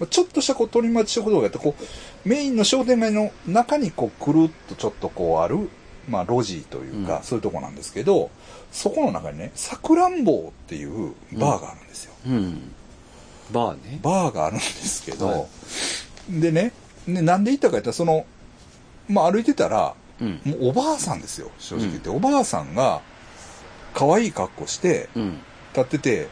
[0.02, 0.08] うん。
[0.10, 5.69] ちょっとしたこう鳥町食堂があってこうメインの商店街の中にこうくるっとちょっとこうある、
[6.10, 8.30] まあ、路地というか、うんそういうとこなんですけど
[8.72, 12.72] そこの中にねさくらんぼっていうバーがあるんですよ、うん。
[13.52, 14.00] バーね。
[14.02, 15.46] バーがあるんですけど、は
[16.29, 16.73] でね
[17.07, 18.25] でなんで行ったか言ったらその、
[19.09, 20.41] まあ、歩いてたらうん。
[20.45, 23.01] もうおばあさんですよ正直言って、おばあさんが
[23.93, 25.39] 可愛い格好してうん。
[25.75, 26.27] 立ってて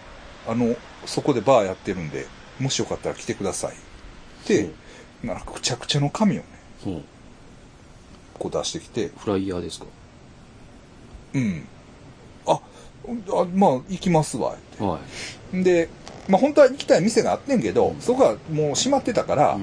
[0.47, 0.75] あの
[1.06, 2.27] そこでバーやってるんで
[2.60, 3.73] もしよかったら来てください。
[3.73, 3.75] っ
[4.45, 4.69] て、
[5.23, 6.41] なんかくちゃくちゃの紙を
[6.86, 7.01] ね。
[8.38, 9.12] こう出してきて。
[9.17, 9.88] フライヤーですか？
[11.34, 11.67] うん。
[12.45, 12.60] ああ
[13.56, 14.99] まあ行きますわっは
[15.51, 15.89] てで
[16.32, 18.02] まあ本当は行きたい店があってんけど、うん。
[18.02, 19.58] そこはもう閉まってたから。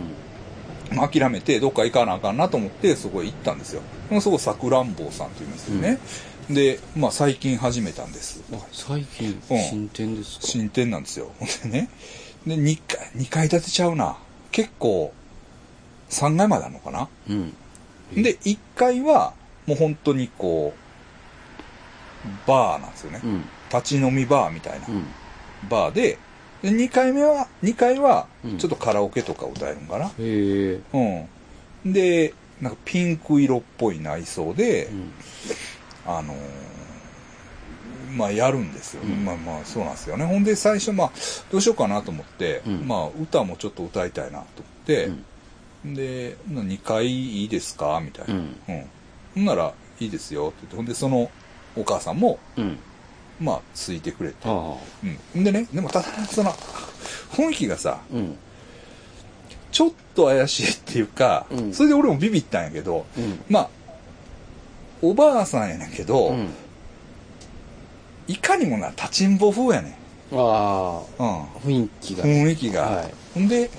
[0.91, 3.83] まあ諦めてどっか行かなあかんなと思ってそこへ行ったんですよ。
[4.23, 5.99] そこさくらんぼうさんっていうんですよね、
[6.49, 8.43] でまあ最近始めたんです。
[8.55, 9.59] あ、最近、うん。
[9.59, 10.47] 新店ですか？
[10.47, 11.31] 新店なんですよ。
[11.39, 11.91] ほんでね。
[12.47, 14.17] で2階2階建てちゃうな。
[14.51, 15.13] 結構
[16.09, 17.09] 3階まであるのかな？
[17.29, 17.55] うん。
[18.23, 19.35] で、1階は、
[19.67, 20.73] もう本当にこ
[22.25, 23.21] う、バーなんですよね。
[23.23, 23.45] うん。
[23.71, 25.05] 立ち飲みバーみたいなうん。
[25.69, 26.19] バーで、
[26.63, 30.07] で、2階目は、2階はうん、ちょっとカラオケとか歌えるんかな。
[30.07, 30.81] へえ。
[31.85, 31.93] うん。
[31.93, 35.13] で、なんかピンク色っぽい内装で、うん。
[36.07, 36.37] あのー
[38.17, 40.25] まあやるんですよ、うんまあまあそうなんですよね。
[40.25, 41.13] ほんで最初まあ、
[41.53, 45.11] どうしようかなと思って、うんまあ歌もちょっと歌いたいなと思って、
[45.85, 48.35] で、2回いいですかみたいな。
[48.35, 48.57] ううんん。
[49.35, 51.31] ほんなら、いいですよって言って、ほんで、その
[51.77, 52.79] お母さんも、うん。
[53.41, 54.37] まあ、ついてくれて。
[54.45, 54.75] あ
[55.35, 55.45] うん。
[55.45, 56.51] でね、でもただ、その、
[57.33, 58.15] 雰囲気がさ、あ。
[58.15, 58.37] うん。
[59.71, 63.41] ちょっと怪しいっていうか、うんそれで俺もビビったんやけど、うん。
[63.49, 63.69] まあ、
[65.03, 66.49] おばあさんやねんけど、うん。
[68.27, 69.93] いかにもな、立ちんぼ風やねん。
[70.37, 71.23] ああ。
[71.23, 71.45] うん。
[71.61, 72.25] 雰囲気が。
[72.25, 72.83] 雰囲気が。
[72.83, 73.15] はい。
[73.35, 73.71] ほんで、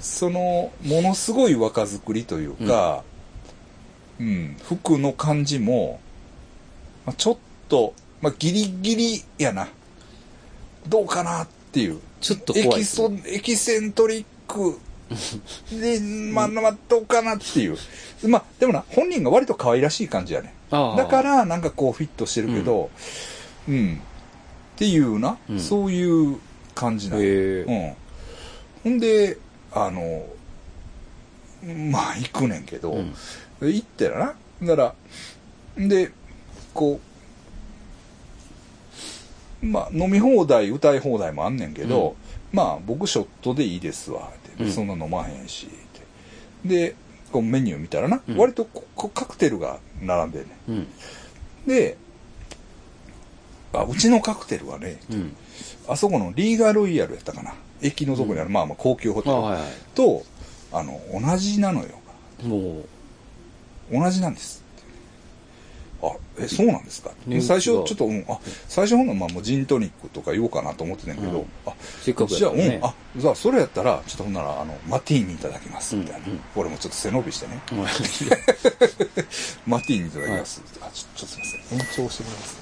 [0.00, 3.04] その、ものすごい若作りというか、
[4.18, 6.00] うん、服の感じも、
[7.06, 7.36] まあ、ちょっ
[7.68, 9.68] と、まあ、ギリギリやな。
[10.88, 12.00] どうかなっていう。
[12.20, 14.78] ちょっと怖いエキソ、エキセントリック
[15.70, 17.76] で、まあ、まあ、どうかなっていう。
[18.28, 20.54] まあ、でもな、本人が割と可愛らしい感じやね。
[20.70, 22.90] だか、ら、なんかこうフィットしてるけど、
[23.68, 24.00] うん。
[24.74, 26.38] っていうな、うんそういう
[26.74, 27.22] 感じなの。
[27.22, 27.94] うん。
[28.84, 29.38] ほんで、
[29.72, 30.24] あの、
[31.90, 33.12] まあ行くねんけど、うん。
[33.60, 34.66] で行ったらな。
[34.66, 34.94] だか
[35.76, 36.12] ら、で、
[36.72, 37.09] こう、
[39.62, 42.16] まあ飲み放題、歌い放題もあんねんけど、
[42.52, 46.94] まあ僕ショットでいいですわ、ってうんそんな飲まへんし、ってで、
[47.32, 50.70] こうメニュー見たらな、うん割とここカクテルが並んでんねん。
[50.70, 50.86] うん。
[51.66, 51.96] で、
[53.72, 55.36] あうちのカクテルはね、うん。
[55.88, 57.54] あそこのリーガロイヤルやったかな。
[57.82, 60.22] 駅のとこにある、まあまあ高級ホテルあはいはと、
[60.72, 61.88] あの、同じなのよ。
[63.92, 64.59] 同じなんです。
[66.02, 71.46] あ、え、そうなんですか、ね最初、ちょっと、うん、あ、最初ほんのまあもうジントニックとか言おうかなと思ってたんやけど、うん。
[71.66, 76.26] あ、せっかくじゃあ、うん、あ、じゃあ、それやったら、ちょっとほんなら、あの、マティーニいただきます、みたいな。
[76.26, 76.32] うん。
[76.32, 77.82] うん俺もちょっと背伸びしてね、う、うん。
[79.66, 80.62] マティーニいただきます。
[80.80, 81.78] あ、ちょ、ちょっとすいません。
[81.78, 82.56] 延長してもらいます。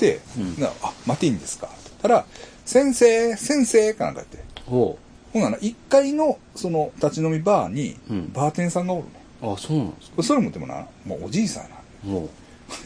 [0.00, 0.60] で、うん。
[0.60, 1.68] なあ、マティーニですか？
[2.02, 2.26] たら、
[2.64, 4.52] 先生、先生かなんか言って。
[4.66, 4.98] ほ
[5.32, 9.21] ほんなら、1階の、その、立ち飲みバーにうん、バーテンさんがおるね。
[9.42, 9.52] う。
[9.52, 10.22] あ、そうなんですか？
[10.22, 11.68] それもでもな、もうおじいさんや
[12.04, 12.10] な。
[12.10, 12.28] も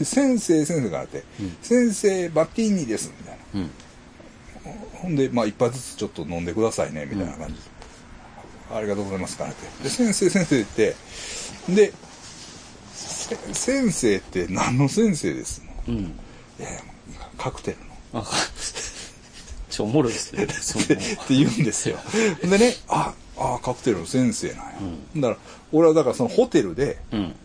[0.03, 3.61] 先生、先生からって、うん先生、バッティーニです、みたいな。
[3.61, 3.63] う。
[3.63, 3.71] うん。
[4.95, 7.59] ほんで、まあ、一杯ずつちょっと飲んでくださいね、みたいな感じで。
[8.75, 9.83] ありがとうございます、からって。
[9.83, 10.95] で、先生、先生って、
[11.69, 11.93] で、
[12.93, 15.93] せ先生って何の先生ですの？
[15.93, 16.03] うん。
[16.03, 16.03] い
[16.59, 16.81] やいや
[17.37, 17.77] カクテル
[18.13, 18.21] の。
[18.21, 18.25] あ、
[19.69, 20.47] ちょ、おもろいですね。
[20.51, 20.97] そって
[21.29, 21.97] 言うんですよ。
[22.41, 24.71] でね、あ、あ、カクテルの先生なんや。
[25.17, 25.37] だから、
[25.71, 27.35] 俺はだからそのホテルでうん。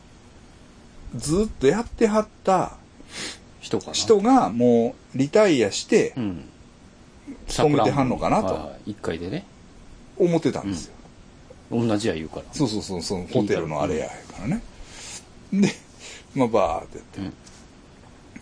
[1.17, 2.73] ずっとやってはった
[3.61, 3.93] 人かな？
[3.93, 6.45] 人がもうリタイアしてうん。
[7.47, 9.45] 勤めてはんのかなとはいはい一回でね。
[10.19, 10.95] 思ってたんですよ。
[11.71, 12.43] 同じや言うから。
[12.53, 14.63] そうそうそう、そのホテルのあれやからね。
[15.53, 15.69] で、
[16.35, 17.21] まあバーってやって。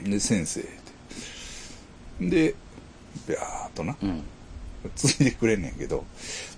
[0.04, 0.10] うん。
[0.10, 2.28] で、先生って。
[2.28, 2.54] で、
[3.28, 4.22] ビャーっとな、うん。
[4.96, 6.04] ついてくれんねんけど、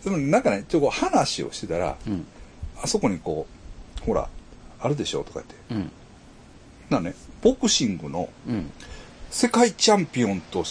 [0.03, 2.27] でもなんかね、ちょっとこう話をしてたら、うん。
[2.83, 3.47] あそこにこ
[4.03, 4.29] う、ほら、
[4.81, 5.55] あるでしょとか言って。
[5.71, 5.91] うん。
[6.91, 8.71] なね、ボクシングのうん。
[9.31, 10.63] 世界チャンピオンと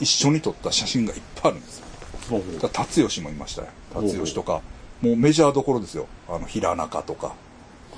[0.00, 1.86] 一緒に撮った写真がいっぱいあるんですよ。
[2.28, 3.68] ほうほうだ達吉もいましたよ。
[3.94, 4.60] 達吉とか、
[5.00, 6.06] もうメジャーどころですよ。
[6.28, 7.34] あの、平中とか。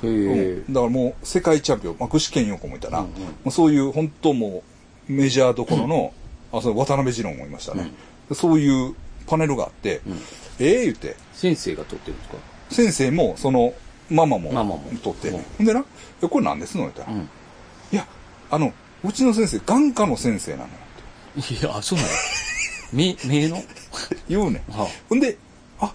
[0.04, 0.72] へえうん。
[0.72, 3.00] だからもう世界チャンピオン、まあ、具志堅用子もいたな。
[3.00, 4.62] うんうんもうそういう本当も
[5.08, 6.12] うメジャーどころの、
[6.52, 7.90] あ、その渡辺二郎もいましたね。
[8.34, 8.94] そういう
[9.26, 10.20] パネルがあって、うん
[10.60, 12.36] ええ言って、先生が撮ってるんですか？
[12.70, 13.72] 先生もその
[14.10, 15.84] ママもママも撮って、うんほんでな、
[16.22, 16.84] えこれ何ですの？
[16.84, 17.28] 言ったら、いうん。
[17.92, 18.06] や、
[18.50, 18.72] あの、
[19.04, 20.68] うちの先生、眼科の先生なのよ
[21.36, 22.10] いや、あ、そうなの？
[22.92, 23.62] 目、目の？
[24.28, 24.72] 言うねん。
[24.72, 25.36] はほんで、
[25.80, 25.92] あ、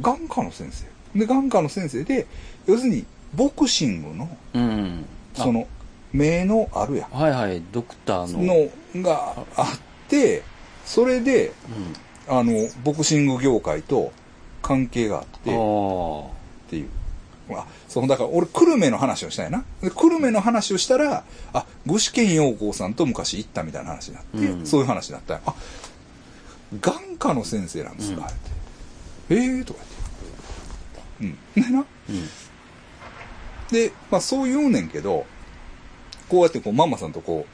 [0.00, 1.18] 眼科の先生。
[1.18, 2.26] で、眼科の先生で、
[2.66, 5.04] 要するに、ボクシングの、あ、うん。
[5.36, 5.66] あその、
[6.12, 7.10] 目のあるやん。
[7.10, 8.70] はいはい、ドクターの。
[8.94, 9.66] のがあっ
[10.08, 10.42] て、
[10.86, 11.52] それで、
[12.28, 12.38] うん。
[12.38, 14.12] あの、ボクシング業界と
[14.62, 16.30] 関係があって、っあ
[16.70, 16.88] ていう。
[17.50, 19.64] あ、そう、だから俺、久留米の話をしたんやな。
[19.82, 25.54] で久留米の話をしたら、あ、具志堅用高さんと昔行ったみたいな話になって、うんそういう話になったあ、
[26.80, 28.30] 眼科の先生なんですか、
[29.30, 29.36] うん。
[29.36, 29.80] ええー、とか
[31.20, 31.42] 言って。
[31.56, 31.64] うん。
[31.64, 31.80] でな。
[31.80, 31.84] あ。
[32.08, 32.28] うん。
[33.72, 35.26] で、まあそう言うねんけど、
[36.28, 37.46] こうやってこうママさんとこ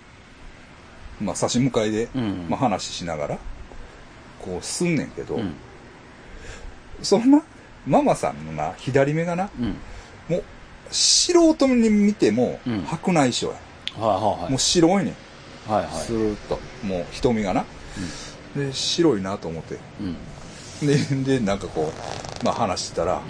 [1.21, 3.39] う、まあ差し向かいで、うんまあ話しながら、
[4.41, 5.55] こうすんねんけど、うん。
[7.03, 7.43] そんな、
[7.87, 9.77] ママさんのな、左目がな、うん。
[10.29, 10.45] もう、
[10.91, 13.57] 素人に見てもうん、白内障
[13.99, 14.51] や、はいはいはい。
[14.51, 15.73] もう白いねん。
[15.73, 15.93] はいはい。
[15.93, 16.59] スーッと。
[16.83, 17.65] もう瞳がな。
[18.57, 19.79] で、白いなと思って。
[20.01, 21.25] うん。
[21.25, 21.93] で、で、なんかこ
[22.43, 23.21] う、まあ話してたら、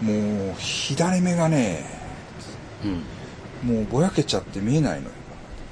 [0.00, 1.84] もう、左目がね、
[2.84, 3.74] うん。
[3.76, 5.10] もうぼやけちゃって見えないのよ。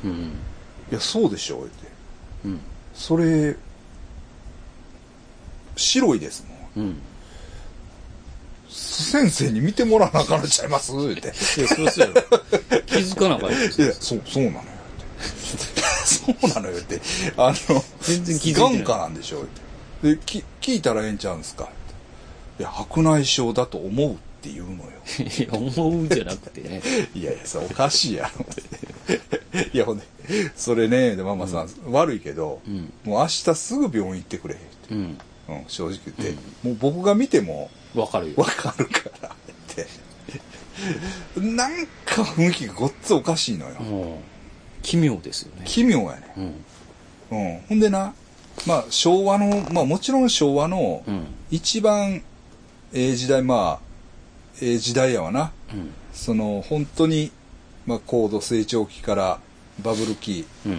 [0.05, 0.11] うん。
[0.11, 1.88] いや、そうでしょ、言って。
[2.47, 2.61] うん。
[2.95, 3.57] それ、
[5.77, 6.87] 白いですもん。
[6.87, 6.97] うん。
[8.73, 10.93] 先生に見てもらわなあかんのちゃいます？
[10.93, 11.29] 言って。
[11.29, 11.31] い
[11.63, 12.15] や、そうそう。
[12.87, 15.83] 気づかなかったいや、そう、そうなのよって。
[16.05, 17.01] そうなのよって。
[17.37, 19.43] あの、全然気づいてない眼科なんでしょ？
[19.43, 19.47] っ
[20.03, 20.15] て。
[20.17, 21.65] で、き、聞いたらええんちゃうんですか？
[21.65, 24.91] っていや、白内障だと思うって言うのよ。
[25.39, 26.83] いや、思うじゃなくてね。
[27.15, 28.47] いやいや、それおかしいやろ。
[29.73, 30.05] いや、ほんで、
[30.57, 34.55] それね、で、ママさん、悪いけど、うんもう明日すぐ病院行ってくれ。
[34.55, 35.19] ってうん。
[35.49, 38.35] うん、正直言って、もう僕が見ても、わかるよ。
[38.37, 39.33] わかるからっ
[39.75, 39.87] て。
[41.37, 43.77] なんか雰囲気がごっつおかしいのよ。
[44.83, 45.63] 奇妙ですよね。
[45.65, 46.35] 奇妙やね。
[47.31, 47.39] うん。
[47.39, 47.61] うん。
[47.69, 48.15] ほんでな、
[48.67, 51.27] まあ昭和の、まあもちろん昭和のうん。
[51.51, 52.23] 一番
[52.95, 53.87] ええ時代、まあ、
[54.61, 55.53] ええ時代やわな。
[55.73, 55.93] うん。
[56.13, 57.31] その本当に、
[57.87, 59.41] まあ高度成長期から
[59.83, 60.73] バブル期うん。
[60.75, 60.77] っ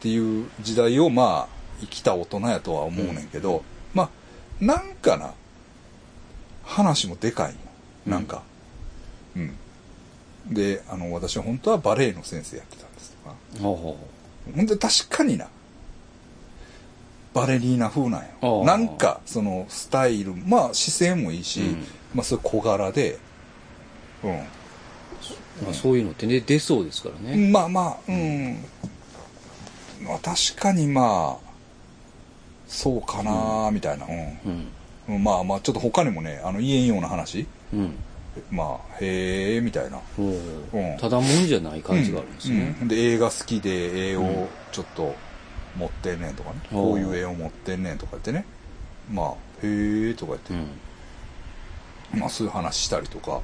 [0.00, 4.10] ていう時代をまあ生きた大人やとは思うねんけど、まあ
[4.64, 5.32] なんかな、
[6.68, 7.56] 話もでかいよ。
[8.06, 8.42] なんか。
[9.36, 9.56] うん。
[10.50, 13.34] で、あの、私は本当はバレエの先生やってたんですとか。
[13.62, 13.98] ほうほ
[14.54, 15.48] ほんで確かにな、
[17.34, 18.62] バレリーナ風なんあよ。
[18.62, 23.18] あなんか、そのスタイル、まあ姿勢もいいし、うんまあそれ小柄で、
[24.24, 24.30] うん。
[25.64, 27.50] まあ、そういうのってね、出そうですからね。
[27.50, 28.64] まあまあ、うん。
[30.02, 31.48] まあ確かにまあ、
[32.66, 34.68] そうかなみたいな、うん。
[35.08, 35.24] うん。
[35.24, 37.96] まあまあ、ちょっと他にもね、あの、言えんような話、うん。
[38.50, 39.98] まあ、へえ、みたいな。
[40.18, 42.76] おうんただもんじゃない感じがあるんですね。
[42.82, 45.14] うんで、映画好きで絵をちょっと
[45.76, 46.56] 持ってんねんとかね。
[46.72, 48.44] うんこういう絵を持ってんねんとか言ってね。
[49.10, 49.26] まあ、
[49.62, 50.54] へえ、とか言って、
[52.14, 52.20] うん。
[52.20, 53.40] まあそういう話したりとか。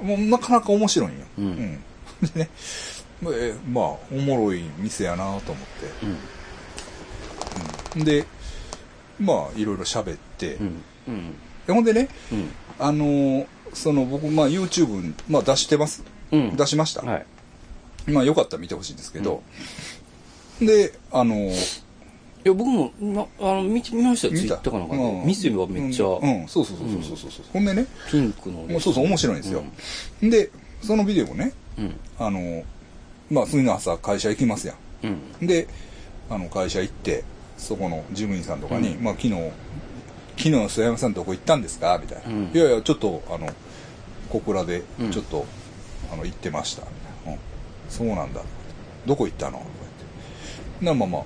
[0.00, 1.24] もうなかなか面白いんよ。
[1.38, 1.82] うん
[2.34, 2.48] でね、
[3.20, 5.54] まあえまあ、おもろい店やなと思って。
[7.96, 8.04] うん。
[8.04, 8.24] で、
[9.20, 10.18] まあ、いろいろ喋っ
[11.66, 12.48] ほんでね、うん。
[12.78, 16.02] あのーその僕、まあ YouTube に、まあ出してます。
[16.32, 16.56] うん。
[16.56, 17.02] 出しました。
[17.02, 17.26] はい。
[18.10, 19.42] まあよかったら見てほしいんですけど、
[20.60, 21.82] で、あのー
[22.44, 25.02] いや、僕も、ま、あの、見見ましたよ、ツイ見たッターかなんかで。
[25.02, 28.78] うん店はめっちゃ、うん、うんそうそうそうそうそうそう、ほんでね、ピンクのね。
[28.78, 29.64] そうそう面白いんですよ。
[30.22, 30.50] で、
[30.82, 31.96] そのビデオをね、うん。
[32.18, 32.64] あのー
[33.30, 35.18] まあ次の朝会社行きますやうん。
[35.44, 35.46] ん。
[35.48, 35.66] で、
[36.30, 37.24] あの会社行って、
[37.58, 39.34] そこの事務員さんとかに、うんまあ昨日、
[40.36, 41.98] 昨日須山さんどこ行ったんですか？
[42.00, 42.28] みたいな。
[42.28, 43.48] うんいやいや、ちょっと、あの、
[44.28, 45.46] 小倉でうん、ちょっと、
[46.12, 46.82] あの、行ってました。
[46.82, 46.88] み
[47.24, 47.32] たいな。
[47.32, 47.38] うん。
[47.88, 48.42] そうなんだ。
[49.06, 49.58] どこ行ったの？
[49.58, 49.90] とか言っ
[50.80, 50.84] て。
[50.84, 51.22] な、まあまあ、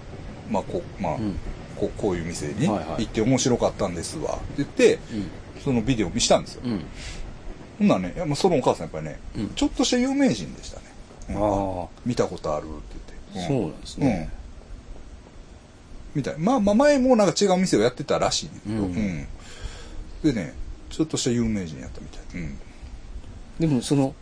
[0.51, 1.37] まあ、こう、まあ、うん
[1.77, 4.35] こうこういう店にはいはい行って面白かったんですわ。
[4.35, 4.99] って言って、
[5.65, 6.63] そのビデオ見したんですよ。
[6.65, 6.85] うん。
[7.79, 10.85] ほんならね、いやまあ、そのお母さんやっぱりね、うんちょっとした有名人でしたね。
[11.31, 11.37] うん。
[11.37, 12.75] うんあ見たことあるって
[13.33, 13.55] あ、言って。
[13.55, 14.31] そうなんですね。
[16.15, 16.35] みたい。
[16.39, 18.93] まあまあ前もなんか違う店をやってたらしいんだけど、ううん。
[18.93, 19.27] ん
[20.23, 20.55] でね
[20.91, 22.59] ちょっとした有名人やったみたい、うん、
[23.61, 24.15] でも、その、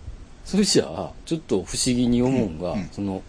[0.44, 2.80] それじゃあ、ちょっと不思議に思うんが、うん。
[2.80, 2.88] うん。
[2.92, 3.22] その、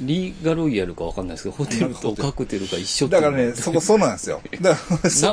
[0.00, 4.40] リーガロイヤルかわかんないですけど、ホテルとカクテルが一緒だからねそこ そうなんですよ。
[4.60, 4.80] だか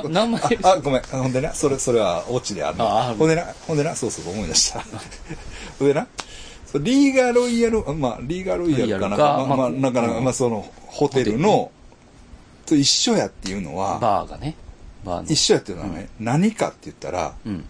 [0.04, 0.42] ら名前。
[0.64, 1.02] ああごめん。
[1.02, 1.54] あほんでな。
[1.54, 2.86] それそれはオチであるの。
[2.86, 3.46] あほんでな。
[3.68, 3.96] ほんでな。
[3.96, 4.84] そうそう思い出した。
[5.78, 6.08] ほんでな。
[6.82, 9.46] リーガロイヤルまあリーガロイヤルかなんか。
[9.48, 11.72] まあまあなかなかまあそのホテルの
[12.68, 14.56] と一緒やっていうのはバーがね。
[15.04, 15.28] バーの。
[15.28, 17.66] 一緒やっていうのはね、何かって言ったらうん。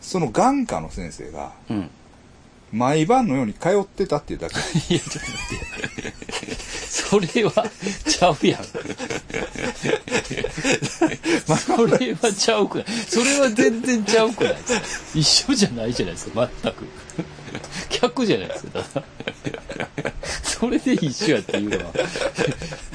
[0.00, 1.90] その眼科の先生がうん。
[2.72, 4.56] 毎晩のように通ってたっていうだけ
[4.92, 6.14] いや、ちょっと待って。
[6.88, 7.70] それは、
[8.04, 8.64] ちゃうやん。
[8.64, 8.78] そ
[11.86, 12.86] れはちゃうくない。
[13.08, 14.56] それは全然ちゃうくない。
[15.14, 16.84] 一緒じゃないじゃないですか、全く。
[17.90, 19.06] 客じゃないですか、ただ。
[20.42, 21.92] それで一緒やっていうのは、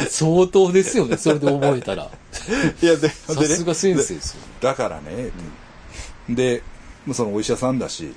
[0.09, 2.09] 相当ですよね、それで覚えたら。
[2.81, 4.41] いやでさすが先生ですよ。
[4.61, 5.29] だからね、
[6.29, 6.63] で
[7.13, 8.13] そのお医者さんだし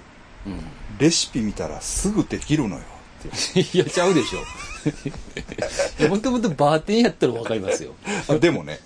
[0.46, 0.60] うん。
[0.98, 2.82] レシピ見たらすぐできるのよ
[3.28, 6.08] っていや、ちゃうでしょ。
[6.08, 7.94] もともとバーテンやったらわかりますよ。
[8.28, 8.80] あでもね、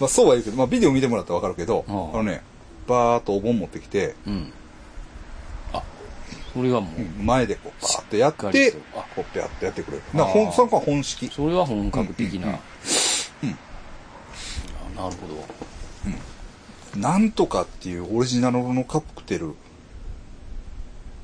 [0.00, 2.42] まあ、そうは言うけど、まあ、ビデオ見てもらったらわかるけど、あのね
[2.86, 4.52] バーっとお盆持ってきて、うん。
[6.54, 8.72] あ、それはもう、うん前でこうバーっとやって
[9.14, 12.48] こうペアってやってくれるなんそこは本式それは本格的な。
[12.48, 12.54] うん
[14.96, 17.00] なるほど。
[17.00, 19.54] なんとかっていうオリジナルのカクテル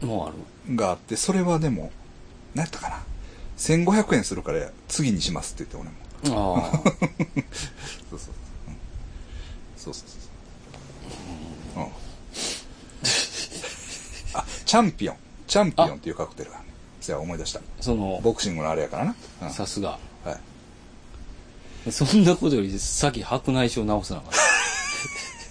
[0.00, 0.76] もうある。
[0.76, 1.92] があってそれはでも
[2.54, 3.02] 何やったかな
[3.56, 5.90] 1500円するから次にしますって言って
[6.24, 6.78] 俺もああ。
[8.10, 8.34] そうそうそう。
[8.68, 8.76] うん
[9.76, 10.08] そうそう
[11.74, 11.84] そう。
[11.84, 11.90] うん。
[14.34, 15.16] あ、チャンピオン。
[15.48, 16.72] チャンピオンっていうカクテルがあるね。
[17.00, 17.60] そや思い出した。
[17.80, 19.16] その、ボクシングのあれやからな。
[19.42, 19.98] うんさすが。
[20.24, 20.38] は
[21.88, 21.90] い。
[21.90, 24.32] そんなことより先白内障直さなかっ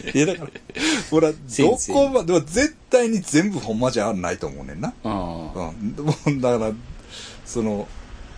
[0.01, 0.10] た。
[0.17, 0.51] いやだから、
[1.12, 4.93] 俺はどこまでも絶対に全部ほんまじゃないと思うねんな。
[5.03, 5.95] あうん。
[5.97, 6.71] もうだから、
[7.45, 7.89] その、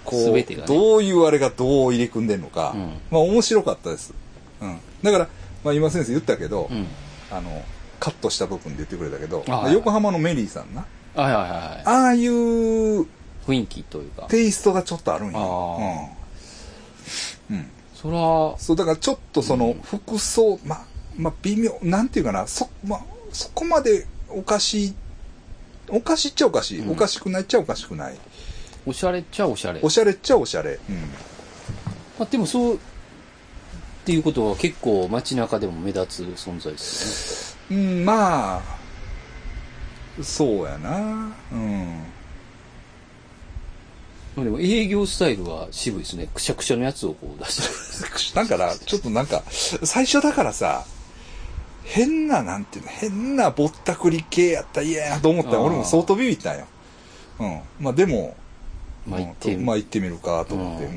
[0.03, 4.15] こう、ねどういうあれがどう入れ組んでんのか、うんまあ面白かったです。
[4.59, 4.79] うん。
[5.03, 5.27] だから、
[5.63, 6.73] まあ今先生言ったけど、あ。
[6.73, 6.87] うん。
[7.29, 7.63] あの、
[8.01, 10.85] カットした部分で言ってくれたけど、あはい横浜のメリーさんな、
[11.15, 11.85] はいはいはい。
[11.85, 13.01] ああいう
[13.45, 14.23] 雰囲気というか。
[14.27, 15.37] テイストがちょっとあるんや。
[15.37, 15.41] あ
[17.49, 17.55] うん。
[17.57, 17.69] うん。
[17.93, 20.85] そら、そう、だからちょっとその服装、まあ、
[21.15, 24.95] まあ微妙、なんていうかな、そ、まあ、そこまでおかしい、
[25.89, 28.17] おかしいっちゃおかしい、うんおかしくないっちゃおかしくない。
[28.87, 29.79] おしゃれっちゃおしゃれ。
[29.83, 30.79] おしゃれっちゃおしゃれ。
[30.89, 30.95] うん。
[32.17, 32.79] まあ、でもそう、っ
[34.03, 38.61] ていうことは結構街中でも目立つ存在ですうん、まあ、
[40.21, 41.31] そうやな。
[41.51, 42.03] うん。
[44.35, 46.27] まあでも営業スタイルは渋いですね。
[46.33, 50.85] くしゃくしゃのやつをこう出して だから、ちょっとなんか、最初だからさ、
[51.85, 56.67] 変な、なんていうの、変なぼったくり系やったら嫌やなと思った俺も相当ビビったんよ。
[57.39, 57.61] うん。
[57.79, 58.35] まあでも、
[59.07, 60.89] まあ行ってうんまあ行ってみるかと思って、う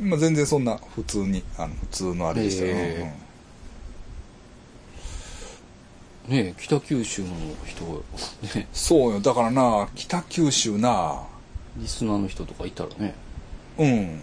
[0.00, 0.10] うんん。
[0.10, 2.72] まあ全然そんな普通に、あの、普通のあれでしたよ。
[2.74, 3.23] へ
[6.28, 7.28] ね北九州の
[7.66, 7.84] 人
[8.56, 9.20] ねそうよ。
[9.20, 11.22] だからな、北九州な、
[11.76, 13.14] リスナーの人とかいたらね
[13.78, 14.20] うん。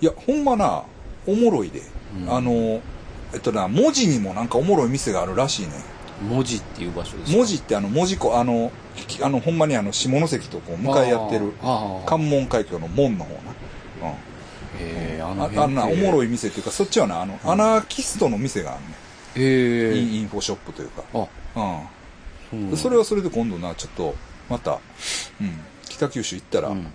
[0.00, 0.84] いや、ほんまな、
[1.26, 1.80] おもろいで。
[2.22, 2.80] うんあの、
[3.32, 5.72] えっとな、文字にもなんかおもろい店があるらしいね。
[6.28, 7.36] 文字っていう場所ですか？
[7.36, 8.70] 文字ってあの、文字庫、あの、
[9.08, 11.70] きあの、ほんまにあの、下関とこう、向かい合ってる、あー
[12.00, 14.10] あー関門海峡の門の方な。
[14.78, 15.38] へえあうん。
[15.38, 18.94] のああんな、おもろいい店っていうか、そっちはな、あの、アナーキストの店があるね。
[19.36, 21.04] へえインインフォショップというか。
[21.54, 21.82] あ
[22.52, 22.76] うん。
[22.76, 24.14] それはそれで今度な、ちょっと、
[24.48, 24.78] また、
[25.40, 26.86] うん、北九州行ったら、うん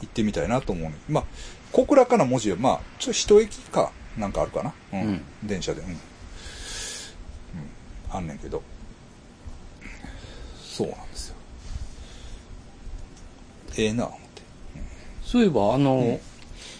[0.00, 0.96] 行ってみたいなと思うね。
[1.08, 1.24] まあ、
[1.70, 4.74] 小倉かな文字は、まあ、ちょっと一駅か、なんかあるかな。
[4.92, 5.00] うん。
[5.00, 5.90] うん電車で、うん。
[5.90, 5.96] うん。
[8.10, 8.62] あんねんけど。
[10.60, 11.36] そうなんですよ。
[13.76, 14.42] ええな、思って。
[15.24, 16.20] そういえばあの、ん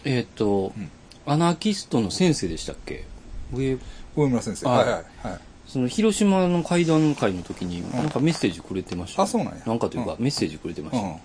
[0.04, 0.90] えっ、と、うん
[1.24, 3.04] アナーキストの先生でしたっけ？
[3.52, 3.78] 上
[4.16, 4.66] 上村先生。
[4.66, 5.40] ははいいはいはい。
[5.66, 11.16] その広島の会談会の時になんかメッセージくれてました、あそうなんやなんかというか、うんメッセージくれてました、うん。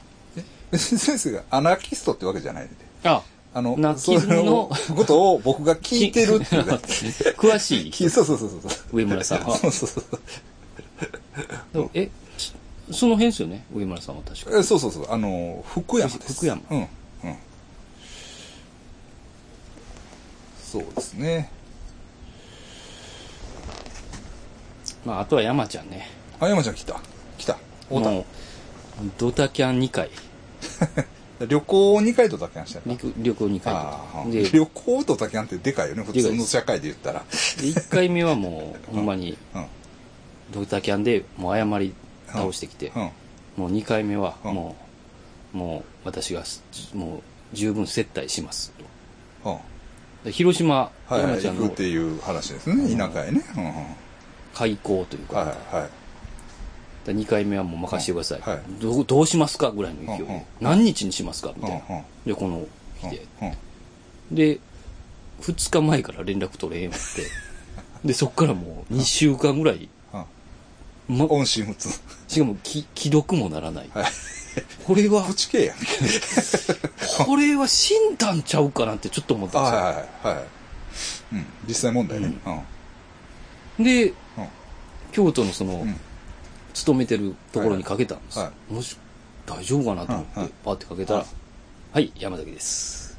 [0.72, 2.70] え、先生がアナーキストってわけじゃないで。
[3.04, 3.24] あ
[3.54, 6.64] あの、ナキズムのことを僕が聞いてるっていう。
[7.36, 8.98] 詳しいきそうそうそうそうそう。
[8.98, 11.90] 上村さんは そうそうそう。
[11.94, 12.10] え
[12.92, 13.66] その辺ですよね？
[13.74, 15.12] 上村さんは確かえそうそうそう。
[15.12, 16.34] あの、福山です。
[16.34, 16.80] 福山うん。
[16.80, 16.88] うん。
[20.64, 21.52] そうですね。
[25.06, 26.10] まああとは山ちゃんね。
[26.40, 27.00] あ、山ちゃん来た。
[27.38, 27.58] 来た。
[27.90, 28.10] おた。
[28.10, 28.26] もう
[29.18, 30.10] ドタキャン2回。
[31.48, 32.80] 旅行2回とだけ話した。
[32.82, 37.20] 旅旅行2ああ回で旅行とだけなんてでかいよね、普通の社会で言ったら。
[37.20, 37.28] で
[37.68, 39.66] 1回目はもう ほんまにうん。
[40.52, 41.94] ドタキャンでもう謝り
[42.28, 43.02] 倒してきて、うん。
[43.02, 44.54] もう2回目はうん。
[44.56, 44.76] も
[45.54, 47.22] う、もう私がすもう
[47.54, 48.74] 十分接待します。
[50.24, 53.44] と広島山ちゃんの行くっていう話ですね、田舎へね。
[54.58, 55.90] 開校というか、はいはい。
[57.12, 63.56] 2回目はもう任せてください、はいどうどうしますかぐらいの勢いで、うんうん何日にしますかみたいな、うんうんでこの日で、うんうん
[64.36, 64.60] で
[65.42, 67.24] 2日前から連絡取れへんわって
[68.04, 69.88] でそっからもう2週間ぐらい、
[71.10, 71.90] うんま、音信不通。
[72.28, 74.06] しかもき既読もならない、はい。
[74.86, 75.24] これは。
[77.26, 80.46] これは死んだんちゃうかなってちょっと思ったんですよ、はいはいはいはい。
[81.34, 81.46] うん。
[81.68, 82.34] 実際問題ね。
[83.78, 83.84] うん。
[83.84, 84.14] でうん。
[85.12, 85.96] 京都のその、うん。
[86.78, 88.96] 勤めてるところにかけたんです、はもし
[89.48, 91.26] 大丈夫かなと思って、うんうんパーってかけたら「は
[91.94, 93.18] はいい、山崎です」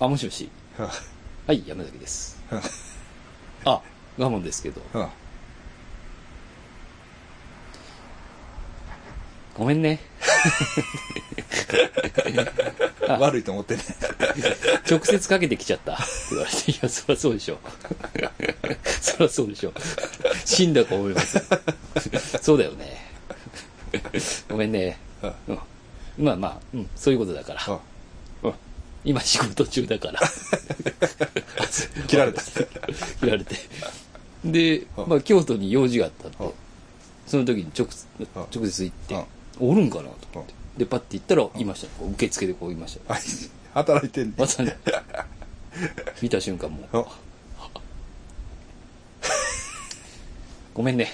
[0.00, 0.50] あもしもし。
[0.76, 0.90] は
[1.46, 2.40] はい山崎です。
[2.50, 2.60] は
[3.64, 3.82] あ
[4.18, 4.80] 我慢ですけど
[9.56, 10.00] ごめんね。
[13.08, 13.82] あ 悪いと思ってね。
[14.90, 15.98] 直接かけてきちゃった。
[16.30, 17.58] 言われて「いやそりゃそうでしょ。
[19.00, 19.72] そりゃそうでしょ。
[20.44, 21.38] 死んだか思います。
[22.42, 23.12] そうだよね。
[24.48, 25.58] ごめんね、はうん、
[26.18, 27.80] まあまあ、うん、そういうことだから、は
[28.42, 28.54] うん、
[29.04, 30.20] 今仕事中だから。
[32.08, 32.42] 切られた。
[32.42, 33.56] 切られて。
[34.44, 36.50] で、はまあ、京都に用事があったんでは
[37.26, 37.86] その時に直
[38.34, 39.14] は直接行って。
[39.14, 39.26] は
[39.64, 43.22] おるんかなと思はってでパッて行ったらいましたこう受付でこういましたはい。
[43.74, 44.34] 働いてんね。
[44.36, 44.70] まさに
[46.20, 47.04] 見た瞬間もうあ
[50.74, 51.08] ごめんね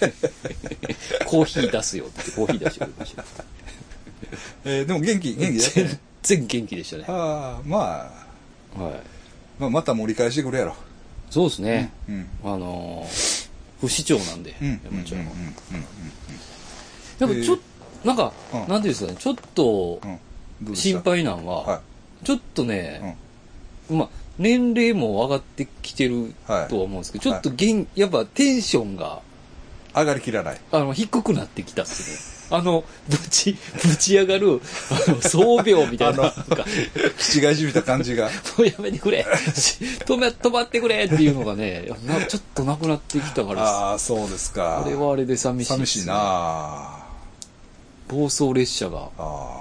[1.26, 3.24] コーヒー出すよってコーヒー出してくれました
[4.64, 5.86] えーでも元気、元気だったね
[6.22, 6.38] 全。
[6.40, 8.12] 然元気でしたねああ、ま
[8.76, 8.94] あ、はい
[9.58, 10.74] まあ、また盛り返してくれやろ。
[11.30, 12.26] そうですね、うん。
[12.42, 13.44] あのー
[13.80, 14.66] 不死鳥なんで、うん。
[14.68, 14.80] うん。
[14.96, 15.32] 山ちゃんは
[17.20, 17.42] うん。
[17.44, 17.62] ちょっと、
[18.04, 18.58] なんか、うん。
[18.60, 20.00] なんていうんですかね、ちょっと
[20.74, 21.80] 心配なんは、は
[22.22, 23.16] ちょっとね、
[23.90, 26.68] まあ、年齢も上がってきてるはい。
[26.68, 29.20] とは思うんですけど、ちょっと元、やっぱテンションが、
[29.94, 29.98] い。
[30.00, 30.60] 上がりきらない。
[30.72, 32.34] あの、低くなってきたっすね。
[32.50, 34.60] あの、ぶち、ぶち上がる、
[35.08, 36.64] あの、僧病みたいな、なんか、
[37.16, 38.26] 口がいじみた感じが。
[38.58, 39.24] もうやめてくれ。
[39.54, 44.82] し止め、止まってくれっていうのがね、なちょっとなくなってきたから、ああ、そうですか。
[44.84, 47.03] あれはあれで寂しいね、寂しいなあ
[48.08, 49.60] 暴走列車が、あ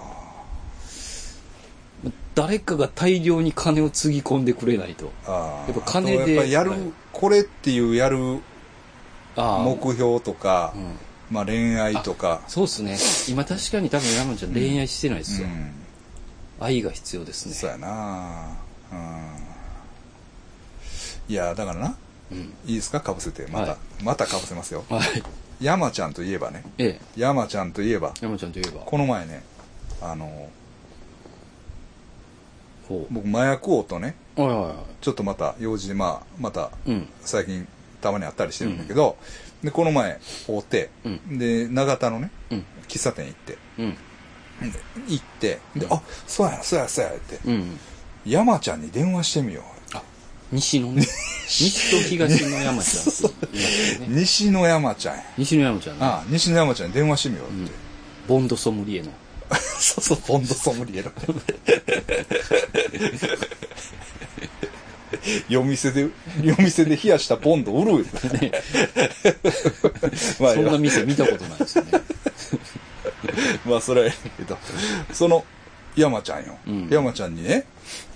[2.36, 5.06] 誰かが大量に金をつぎ込んでくれないと。
[5.28, 6.80] やっぱ金でやっぱやる、はい
[7.14, 8.18] これっていうやる。
[9.36, 10.98] 目標とか、うん
[11.32, 12.42] まあ恋愛とか。
[12.48, 12.98] そうっすね。
[13.30, 15.48] 今確かに多分山ちゃん恋愛してないですよ。
[15.48, 15.72] うん。
[16.60, 17.54] 愛が必要ですね。
[17.54, 18.58] そうやな
[18.92, 19.38] うん。
[21.30, 21.96] いや、だからな、
[22.32, 22.54] うん。
[22.66, 23.00] いいですか？
[23.00, 23.48] かぶせて。
[23.48, 24.84] また、はいまたかぶせますよ。
[24.90, 25.24] はい。
[25.64, 26.64] 山ちゃんといえばね。
[26.78, 27.02] ええ。
[27.16, 28.82] 山ちゃんといえば、山ちゃんといえば。
[28.82, 29.44] この前ね、
[30.02, 30.50] あの、
[32.90, 34.42] ほ僕麻薬王とね、う。
[34.42, 36.92] はいはいはちょっとまた用事で、まあ、またい。
[36.92, 37.08] うん。
[37.22, 37.66] 最近
[38.02, 39.16] たまにあったりしてるんだけど、
[39.64, 42.66] で、この前、会うて、うで、長田のね、うん。
[42.90, 43.96] 喫茶店行って、うん。
[44.70, 47.80] で行って、で、あ、そうや、そうや、そうや、って、うん。
[48.26, 49.73] 山ちゃんに電話してみよう。
[50.54, 51.06] 西のね。
[51.48, 54.08] 西と東の山ちゃんって言いますよね。
[54.10, 55.24] 西野山ちゃんや。
[55.38, 56.06] 西の山ちゃんね。
[56.06, 57.72] ああ、西野山ちゃんに電話してみようって。
[58.28, 59.12] ボンドソムリエの。
[59.80, 61.12] そうそう、ボンドソムリエの。
[65.48, 66.08] 夜店で、
[66.42, 68.06] 夜店で冷やしたボンド売るよ。
[70.40, 72.02] まあそんな店見たことないですよね。
[73.66, 74.58] まあ、それはええけど、
[75.14, 75.46] その、
[75.96, 76.58] 山ちゃんよ。
[76.68, 77.66] うん山ちゃんにね、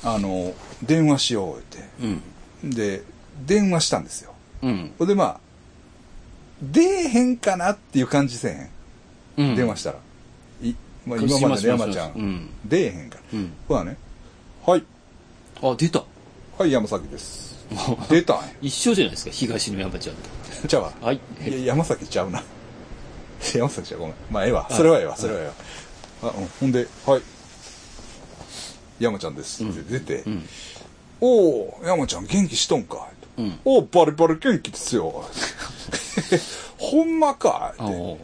[0.04, 0.54] あの、
[0.84, 1.80] 電話しようって。
[2.64, 2.70] うん。
[2.72, 3.04] で、
[3.46, 4.34] 電話したんですよ。
[4.62, 4.92] うん。
[4.98, 5.40] ほんで、まあ、
[6.62, 8.48] 出えへんかなっていう感じせ
[9.38, 9.50] えへん。
[9.50, 9.56] うん。
[9.56, 10.00] 電話したら。
[10.64, 10.74] い
[11.06, 12.50] まあ、今までの山ちゃん、うん。
[12.66, 13.22] 出えへんから。
[13.34, 13.54] うん。
[13.68, 13.98] ほらね、
[14.66, 14.84] はい、
[15.62, 16.04] あ、出た。
[16.58, 17.56] はい、山崎です。
[18.10, 18.42] 出た。
[18.62, 20.68] 一緒じゃないですか、東の山ちゃんと。
[20.68, 20.94] ちゃうわ。
[21.02, 21.20] はい。
[21.66, 22.44] 山崎ちゃうな。
[23.54, 24.16] 山崎ちゃう、ごめん。
[24.32, 24.68] まあ、ええわ。
[24.72, 25.54] それはええわ、それはええわ。
[26.34, 26.48] あ、うん。
[26.60, 27.22] ほんで、はい。
[29.00, 29.64] 山ちゃんです。
[29.64, 30.46] って出て、うん。
[31.22, 31.28] お
[31.80, 33.60] お山ちゃん元気しとんかいうん。
[33.66, 35.26] おバリバリ元気ですよ。
[36.78, 38.18] ほんまかって。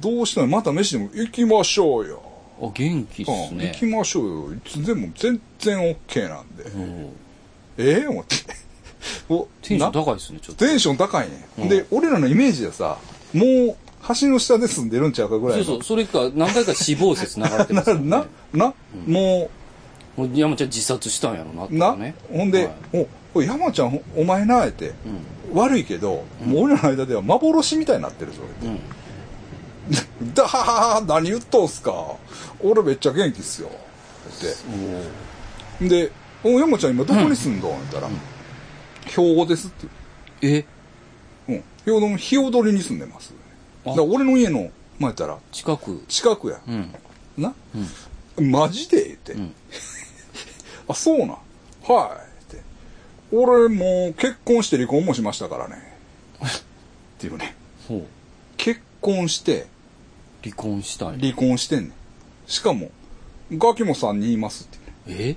[0.00, 0.46] どうしたの？
[0.48, 2.22] また飯でも行きましょうよ。
[2.60, 3.86] あ、元気っすうん、ね行き。
[3.86, 4.54] ましょうよ。
[4.54, 6.64] いつでも全然 OK なんで。
[6.64, 7.12] うん。
[7.78, 8.36] ええ思って。
[9.28, 10.66] おテンションな高いっすね、ちょっと。
[10.66, 11.48] テンション高いね。
[11.58, 12.98] うんで、俺らのイメージでさ、
[13.32, 13.76] もう
[14.20, 15.64] 橋の下で住んでるんちゃうかぐらいの。
[15.64, 18.08] そうそう、それか、何回か死亡説流れてますよ、 ね。
[18.10, 18.74] な、な、
[19.06, 19.50] も
[20.18, 22.14] もう山ちゃん自殺したんやろな、う、な、とかね。
[22.30, 24.92] ほんで、はいお、山ちゃん、ほお前な、えて、
[25.54, 28.38] 悪いけど、もう俺らの間では幻みたいになってるぞ。
[28.62, 28.68] うん。
[28.68, 30.34] うん。
[30.34, 32.16] だははは、何言っとんすか
[32.60, 33.70] 俺めっちゃ元気っすよ。
[35.78, 35.88] って。
[35.88, 36.10] で、
[36.42, 38.08] お、山ちゃん今どこに住んどん言ったら、
[39.06, 39.86] 兵庫ですって
[40.42, 40.64] え？
[41.46, 41.60] 言う。
[41.60, 42.00] うん。
[42.00, 43.32] 兵庫の日踊りに住んでます。
[43.86, 46.02] あだから俺の家の、前言ったら、近く。
[46.08, 46.60] 近くや。
[46.66, 46.92] うん。
[47.38, 47.54] な、
[48.40, 49.14] マジで？
[49.14, 49.54] って、うん。
[50.88, 51.28] あ、そうなん？
[51.28, 52.20] は
[52.50, 52.54] い。
[52.54, 52.62] って。
[53.32, 55.76] 俺もう結婚して離婚もしましたからね。
[56.40, 56.50] っ
[57.18, 57.54] ていうね。
[57.86, 58.06] ほう。
[58.56, 59.66] 結婚して
[60.42, 61.18] 離婚したんや。
[61.20, 61.92] 離婚してんねん。
[62.46, 62.90] しかも、
[63.52, 64.68] ガキもさんに言います
[65.06, 65.36] って、ね。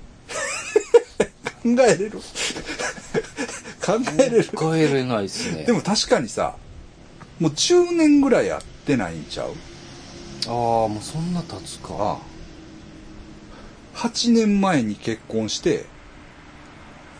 [1.62, 2.10] 考えれる？
[2.12, 2.22] 考
[4.18, 4.44] えれる？
[4.44, 5.64] 帰れないっすね。
[5.64, 6.56] でも確かにさ、
[7.38, 9.50] もう10年ぐらいやってないんちゃう？
[10.46, 11.94] ああ、もうそんな経つか。
[11.94, 12.18] ああ。
[13.94, 15.84] 8年前に結婚して、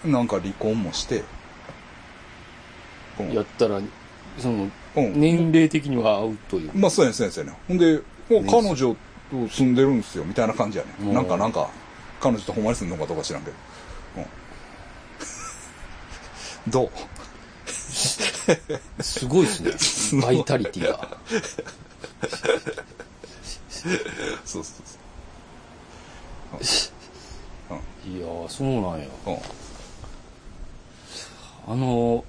[0.04, 1.24] なんか離婚もして、
[3.20, 3.80] うんやったら、
[4.38, 6.70] その、うん年齢的には合うという。
[6.74, 7.58] まあ、そうやねん、そうやね。
[7.68, 7.96] ほんで、
[8.28, 8.96] もうね彼女
[9.30, 11.12] と住んでるんですよ、みたいな感じやね。
[11.12, 11.68] なんか、なんか、
[12.20, 13.56] 彼女とほんまに住んのかどうか知らんけど。
[14.16, 14.26] うん。
[16.70, 16.90] どう？
[19.02, 20.22] すごいっすね。
[20.22, 21.18] バイタリティが。
[24.44, 25.01] そうそうそう
[28.82, 29.06] なんや。
[29.24, 29.34] そう。
[29.34, 29.38] うん。
[31.72, 32.24] あの、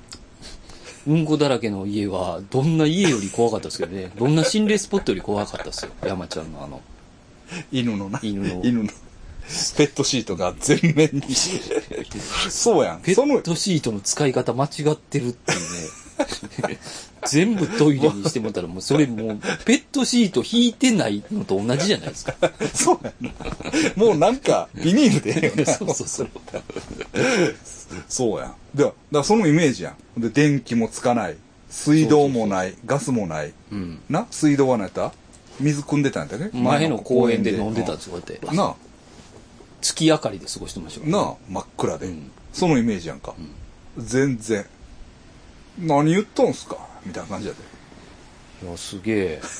[1.05, 4.11] うんこだらけの家は、どんな家より怖かったですけどね。
[4.17, 5.91] どんな心霊スポットより怖かったですよ。
[6.05, 6.81] 山ちゃんのあの、
[7.71, 8.19] 犬のな。
[8.23, 8.89] 犬の犬の。
[9.75, 11.35] ペットシートが全面に。
[12.49, 13.01] そうやん。
[13.01, 16.02] ペットシートの使い方間違ってるっていうね。
[17.25, 22.35] 全部トイレにしてもらったらもうそれもう、ペットシート引いてないのと同じじゃないですか。
[22.73, 23.31] そうやんな。
[23.95, 25.71] もうなんか、ビニールでええよな。
[25.73, 26.29] そうそうそう。
[28.09, 28.55] そうやん。
[28.75, 30.21] だからそのイメージやん。
[30.21, 31.37] で、電気もつかない。
[31.69, 32.75] 水道もない。
[32.85, 33.53] ガスもない。
[33.71, 33.99] うん。
[34.09, 34.27] な？
[34.29, 35.13] 水道は何やった？
[35.59, 36.57] 水汲んでたんやったっけ？
[36.57, 38.55] 前の公園で飲んでたんですよ、こうやって。
[38.55, 38.75] なあ、
[39.81, 42.07] 月明かりで過ごしてましたからなあ、真っ暗で。
[42.07, 43.33] うんそのイメージやんか。
[43.97, 44.63] 全然。
[45.79, 46.77] 何言っとんすか？
[47.05, 47.59] みたいな感じやで。
[48.67, 49.41] いや、すげえ。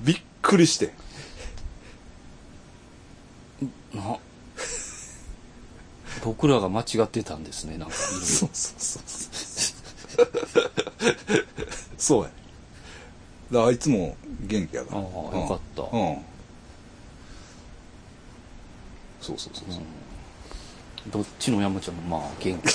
[0.00, 0.92] びっくりして。
[3.94, 4.16] な、
[6.24, 7.94] 僕らが間違ってたんですね、なんか。
[7.94, 10.26] そうそうそうそう。
[11.98, 12.34] そうやね。
[13.50, 15.00] だからあいつも元気やから。
[15.00, 15.88] ああよかったうん。
[19.20, 19.82] そうそうそうそう。
[21.10, 22.62] どっちの山ちゃんもまあ元気。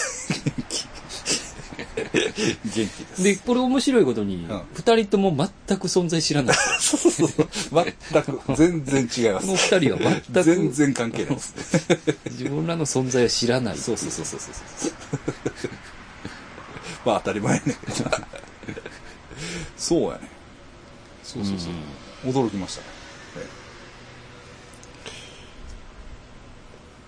[1.76, 3.24] 元気です。
[3.24, 5.36] で、これ面白いことにうん、二、人とも
[5.68, 6.56] 全く存在知らない。
[6.80, 7.86] そうそうそう。
[8.12, 9.46] 全く、全然違います。
[9.46, 11.54] この二人は全く全然関係ないです。
[12.32, 13.78] 自分らの存在は知らない。
[13.78, 14.92] そうそうそうそうそう。
[17.06, 17.76] まあ当たり前やね。
[19.78, 20.30] そうやね。
[21.24, 22.32] そうそうそう。
[22.32, 22.88] 驚きましたね。
[23.38, 23.66] ええ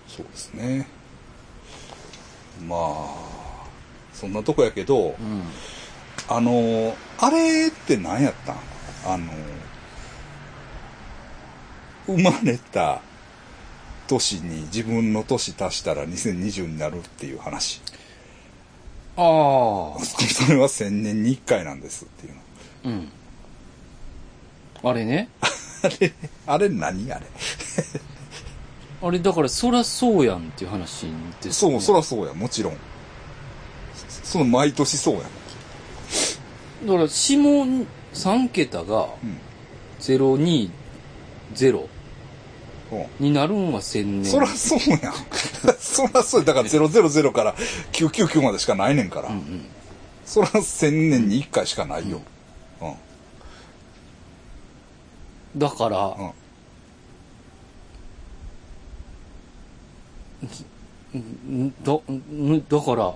[0.08, 0.88] そうですね。
[2.66, 3.27] まあ、
[4.18, 5.42] そんなとこやけど、うん。
[6.28, 8.56] あのーあれって何やったん？
[9.14, 9.36] あのー
[12.06, 13.00] 生まれた
[14.08, 17.80] 年に自分の年足したら2020になるっていう話。
[19.16, 19.24] ああ。
[20.04, 22.40] それは1000年に1回なんですっていうの。
[22.84, 23.08] うん。
[24.90, 25.28] あれね？
[25.82, 26.12] あれ、
[26.46, 27.12] あれ何？
[27.12, 27.26] あれ。
[29.00, 31.06] あれだからそらそうやんっていう話
[31.42, 31.80] ですそう、ね。
[31.80, 32.76] そらそうや、もちろん。
[34.28, 35.22] その毎年そうや。
[35.22, 37.38] だから下
[38.12, 39.38] 3桁がうん。
[40.00, 40.70] 020
[42.90, 44.24] うんになるんは1000年。
[44.26, 45.14] そらそうやん。
[45.80, 46.46] そらそうや。
[46.46, 47.54] だから000から
[47.92, 49.30] 999までしかないねんから。
[49.30, 49.64] うんうん。
[50.26, 52.20] そら1000年に1回しかないよ。
[52.82, 52.86] う
[55.56, 55.58] ん。
[55.58, 56.14] だから、
[61.14, 61.66] うん。
[61.66, 63.14] んだ、んだから、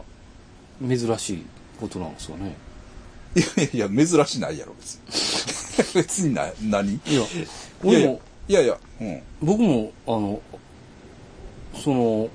[0.88, 1.46] 珍しい
[1.80, 2.54] ことなんですよね。
[3.34, 4.94] いやいやいや、珍しないやろ、別
[5.94, 5.94] に。
[6.02, 6.92] 別にな、何？
[6.94, 7.26] いいや、や
[7.82, 9.22] 俺もいや、いやうん。
[9.42, 10.40] 僕も、あの、
[11.74, 12.28] その、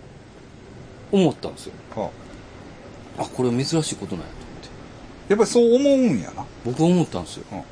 [1.12, 1.74] 思ったんですよ。
[1.96, 2.10] は
[3.20, 4.70] ああ、これは珍しいことなんやと思って。
[5.30, 6.46] やっぱりそう思うんやな。
[6.66, 7.44] 僕は思ったんですよ。
[7.52, 7.64] うん。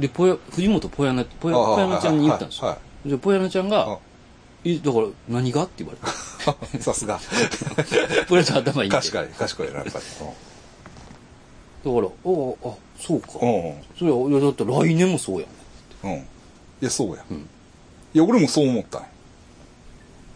[0.00, 2.66] で、ぽや、藤本ぽやな、ぽや、ああぽやなちゃんに言ったんですよ。
[2.68, 3.98] はいはで、ぽやなちゃんあが、
[4.64, 5.62] え、だから何が？
[5.62, 6.02] って言われい
[6.80, 7.18] さすが。
[7.18, 8.24] て。
[8.28, 8.96] ぽやちゃん頭いいんで。
[8.96, 9.94] だ賢い、賢いな、やっぱり。
[9.94, 10.00] か
[11.84, 13.28] ら、ああ、あ、そうか。
[13.42, 13.74] うん。
[13.98, 15.50] それは、いや、だって来年もそうやん。
[16.04, 16.12] うん。
[16.12, 16.18] うん。
[16.20, 16.24] い
[16.80, 17.24] や、そうや。
[17.30, 17.36] うん。
[17.38, 19.08] いや、俺もそう思ったんや。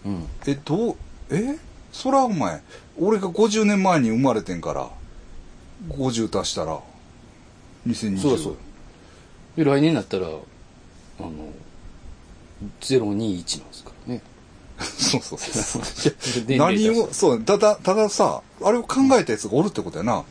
[0.06, 0.28] うん。
[0.46, 0.96] え、どう、
[1.30, 1.56] え？
[1.92, 2.60] そらお前、
[2.98, 4.88] 俺が50年前に生まれてんから、
[5.90, 6.80] 50足したら、
[7.86, 8.18] 2020。
[8.20, 8.56] そうだそう
[9.56, 10.30] で、来年になったら、あ
[11.22, 11.30] の、
[12.80, 13.92] 021なんですか？
[14.78, 14.90] らね。
[14.98, 15.78] そうそうそ
[16.40, 16.44] う。
[16.46, 20.24] で 何を、そう、ただ、たださ、あれを考えたやつがおるってことやな。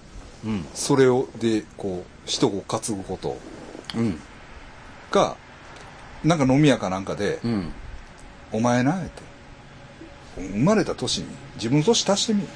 [0.45, 0.65] うん。
[0.73, 3.37] それを、で、こう、人を担ぐこと
[3.95, 4.19] うん。
[5.11, 5.35] が、
[6.23, 7.71] なんか飲み屋かなんかで、うん。
[8.51, 9.21] お前な、って。
[10.37, 11.25] 生まれた年に
[11.55, 12.41] 自分の年足してみ。
[12.41, 12.47] うん。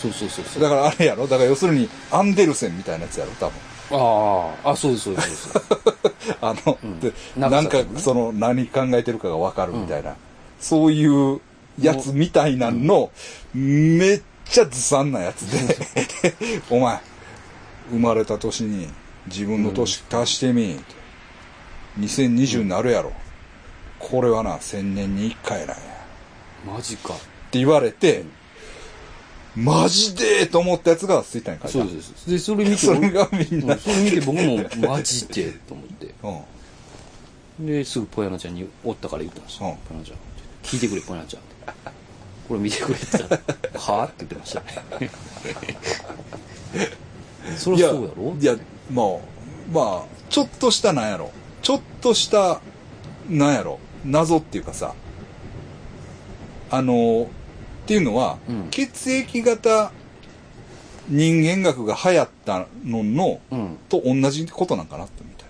[0.00, 0.62] そうそうそうそう。
[0.62, 1.26] だからあれやろ？
[1.26, 3.32] だから要するに、アンデルセンみたいなやつやろ？
[3.32, 3.54] 多分。
[3.94, 6.36] ああ、あ、そうです、そうです、そうです。
[6.40, 10.14] あの、うんでなんかその何考えてるかがわかるみたいな、
[10.62, 11.40] そういう
[11.78, 13.10] やつみたいなんの、
[13.52, 15.76] めっちゃずさんなやつで、
[16.70, 17.00] お前、
[17.90, 18.88] 生まれた年に
[19.26, 20.78] 自分の年足してみ、
[21.98, 23.12] 2020になるやろ。
[23.98, 25.74] これはな、1000年に1回なんや。
[25.74, 25.82] って
[26.64, 27.14] マジか。
[27.50, 28.24] 言われて、
[29.56, 31.88] マジでと思ったやつがツイッターに書いてある。
[31.88, 32.30] そうです。
[32.30, 36.14] で、それ見て、それがみんなうん、それ見て僕も、マジで、と思って。
[37.58, 37.66] うん。
[37.66, 39.68] で、すぐぽやなちゃんにおったから言ったんですよ。
[39.68, 40.31] うんぽやなちゃん。
[40.62, 41.42] 聞いてくれ、ぽやなちゃん。
[42.48, 43.42] これ見てくれって言ったら、
[43.80, 44.60] はぁって言ってました
[45.00, 45.10] ね。
[47.56, 48.36] そりゃそうやろ？
[48.40, 48.56] いや、
[48.90, 49.06] まあ、
[49.72, 51.30] まあ、ちょっとしたなんやろ。
[51.62, 52.60] ちょっとした、
[53.28, 53.78] なんやろ。
[54.04, 54.94] 謎っていうかさ、
[56.70, 57.28] あの、
[57.84, 59.92] っていうのは、うん血液型
[61.08, 63.76] 人間学が流行ったのの、うん。
[63.88, 65.48] と同じことなんかなってみたい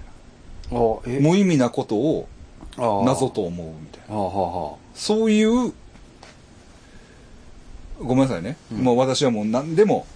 [0.73, 1.21] あえ？
[1.21, 1.29] な。
[1.29, 2.32] 無意味なことをあ
[2.77, 4.14] 謎と思うみたいな。
[4.14, 5.73] ああ、はあ、はそういう、
[8.01, 8.57] ごめんなさいね。
[8.73, 10.07] うんもう私はもう何でも、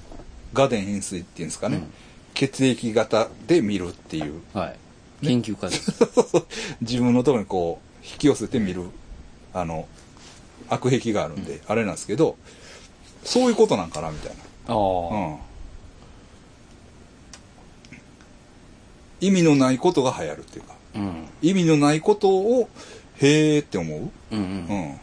[0.54, 1.76] ガデン変水っていうんですかね。
[1.76, 1.92] うん
[2.36, 4.42] 血液型で見るっていう。
[4.52, 4.58] あ。
[4.58, 4.76] はい。
[5.22, 5.90] 研究家です。
[6.82, 8.90] 自分のところにこう、引き寄せてみる、
[9.54, 9.88] あの、
[10.68, 12.36] 悪癖があるんで、あれなんですけど、
[13.24, 14.32] そういうことなんかな、みたい
[14.68, 14.76] ああ、な。
[14.76, 15.38] うん。
[19.22, 21.28] 意味のないことが流行るっていうか、うん。
[21.42, 22.68] 意味のないことを、
[23.18, 24.10] へーって思う？
[24.32, 24.42] うんう。
[24.42, 24.44] う
[24.74, 24.94] んん。
[24.94, 24.98] っ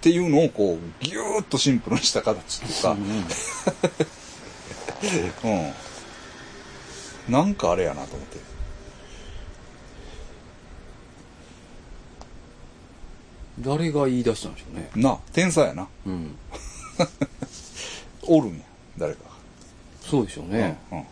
[0.00, 3.24] ていうのをこう、ぎゅーっとシンプルにした形っていうか、うんうん
[5.66, 7.32] うん。
[7.32, 8.38] なんかあれやなと思って。
[13.60, 14.90] 誰が言い出したんでしょうね。
[14.96, 15.86] な、天才やな。
[16.04, 16.36] うん。
[18.26, 18.64] おるんや、
[18.98, 19.30] 誰かが。
[20.02, 20.76] そうでしょうね。
[20.90, 21.04] うんうん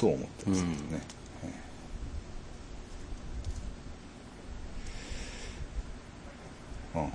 [0.00, 1.02] と思ってますけどね。
[6.94, 7.12] うん。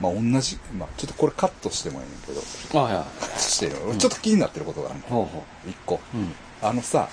[0.00, 3.38] まあ同じ、まあちょっとこれカットしてもいいけど、あはいはい。
[3.40, 3.76] してる。
[3.84, 5.96] 俺ちょっと気になってることがあるねほうほ一個。
[6.14, 6.16] う。
[6.16, 6.32] うん。
[6.62, 7.08] あのさ、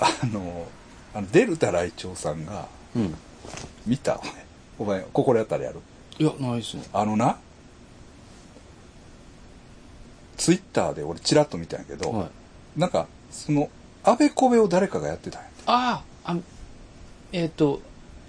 [0.00, 0.66] あの、
[1.14, 3.14] あのデルタ来長さんが、うん。
[3.86, 4.18] 見た
[4.78, 5.80] お前、心当たりある？
[6.18, 6.84] いや、ないですね。
[6.92, 7.38] あのな、
[10.36, 12.80] ツイッターで俺チラッと見たんやけど、はい。
[12.80, 13.70] なんか、その、
[14.02, 15.54] 安倍小部を誰かがやってたんやて。
[15.66, 16.36] ああ、あ
[17.32, 17.80] えっ、と、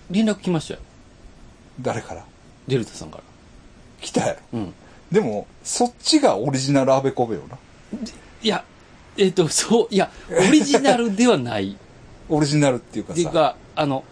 [0.10, 0.80] 連絡来ましたよ。
[1.82, 2.26] 誰から？
[2.68, 3.24] デルタさんから。
[4.01, 4.39] 来たやろ。
[4.53, 4.74] うん。
[5.12, 7.58] でも、そっちがオリジナル安倍小部よな。
[8.41, 8.64] いや、
[9.18, 11.78] えっ、と、そう、いや、オリジナルではない。
[12.30, 13.14] オリジナルっていうかさ。
[13.14, 14.03] っていうか、あの、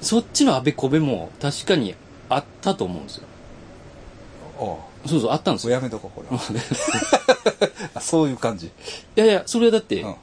[0.00, 1.94] そっちの安倍小部も確かに
[2.28, 3.26] あったと思うんですよ。
[4.58, 5.74] あそうそう、あったんですよ。
[5.76, 6.42] あやめとこう、これは。
[7.94, 8.66] あ そういう感じ。
[8.66, 8.70] い
[9.16, 10.14] やいや、それはだって、うん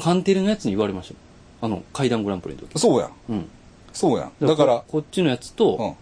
[0.00, 1.20] カンテレのやつに言われましたよ
[1.60, 2.78] あの、階段グランプリの時。
[2.78, 3.10] そうやん。
[3.30, 3.48] うん。
[3.92, 4.46] そうやん。
[4.46, 5.94] だからこ、こっちのやつと、うん。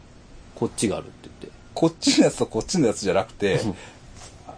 [0.55, 1.59] こっちがあるって言って。
[1.72, 3.59] こっちのやつとこっちのやつじゃなくて、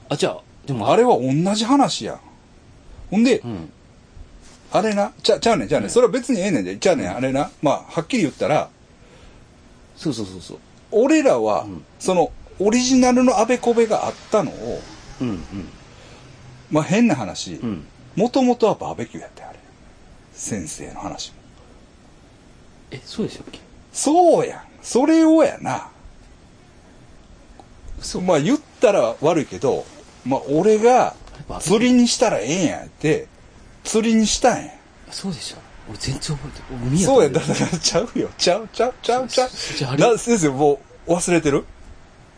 [0.08, 2.20] あ、じゃあ、でもあれは同じ話やん。
[3.12, 3.72] ほんで、うん。
[4.72, 5.90] あれな、ちゃ、ちゃうねん、ちゃうねん。
[5.90, 6.76] それは別にええねんで。
[6.76, 7.52] ちゃうねん、あれな？
[7.62, 8.68] まあ、はっきり言ったら、
[9.96, 10.58] そうそうそうそう。
[10.90, 14.80] 俺らは、うんその、オリジナルのあべこべがあったのを、
[15.20, 15.40] うんうん。
[16.70, 17.86] まあ変な話う、ん。
[18.16, 19.58] もともとはバーベキューやったよ、あれ。
[20.32, 21.38] 先生の話も。
[22.90, 23.60] え、そうでしたっけ？
[23.92, 24.60] そうやん。
[24.82, 25.88] それをやな。
[28.00, 29.84] 嘘まあ言ったら悪いけど、
[30.24, 31.14] まあ俺が
[31.60, 33.26] 釣りにしたらええんやって、
[33.84, 34.72] 釣りにしたんや。
[35.10, 35.60] そうでした？
[35.88, 36.86] 俺全然覚えてる。
[36.86, 38.28] 海そうや、だからちゃうよ。
[38.36, 39.50] ちゃうちゃうちゃうちゃう。
[39.76, 40.12] じゃああれ？
[40.12, 41.64] な先生もう忘れてる？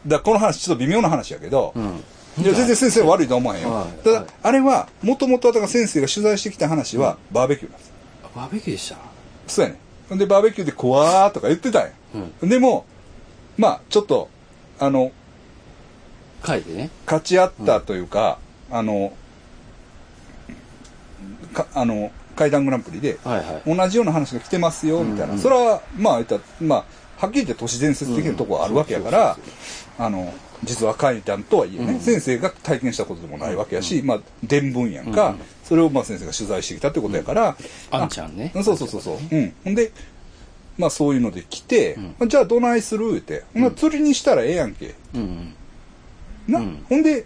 [0.06, 2.02] だこの話ちょっと微妙な話やけど、うん。
[2.38, 3.72] いや全然先生悪いとは思わへんよ。
[3.72, 7.92] はいただ、はいあれは、もともと先生が取材してきた話は、バーベキューなんです。
[8.34, 8.96] バーベキューでした？
[9.46, 10.18] そうやねん。
[10.18, 11.92] で、バーベキューで怖ーとか言ってたんや。
[12.42, 12.86] でも、
[13.58, 14.28] まあ、ちょっと、
[14.78, 15.12] あの、
[16.44, 16.90] 帰でね。
[17.04, 18.38] 勝ち合ったというか、
[18.70, 19.12] あの、
[21.52, 23.76] かあの、階段グランプリで、はいはい。
[23.76, 25.24] 同じような話が来てますよ、みたいな。
[25.24, 26.84] うんうんそれは、まあ、言ったらまあ、
[27.20, 29.36] はっきり言って都市伝説的なところあるわけやから
[29.98, 30.32] あの、
[30.64, 35.40] 実は階段とはいえね、うん先生が体験したことでもないわけやし、まあ、伝聞やんか、うん
[35.70, 37.56] それをまあ先生が取材してきたってことやから、
[37.92, 38.50] あんちゃんね。
[38.64, 39.18] そうそうそうそう。
[39.30, 39.54] うん。
[39.62, 39.92] ほんで、
[40.76, 43.06] まあそういうので来て、うじゃあどないする？
[43.10, 44.96] 言うて、ほんなら釣りにしたらええやんけ。
[45.14, 45.54] うん
[46.48, 47.24] な、うんほんで、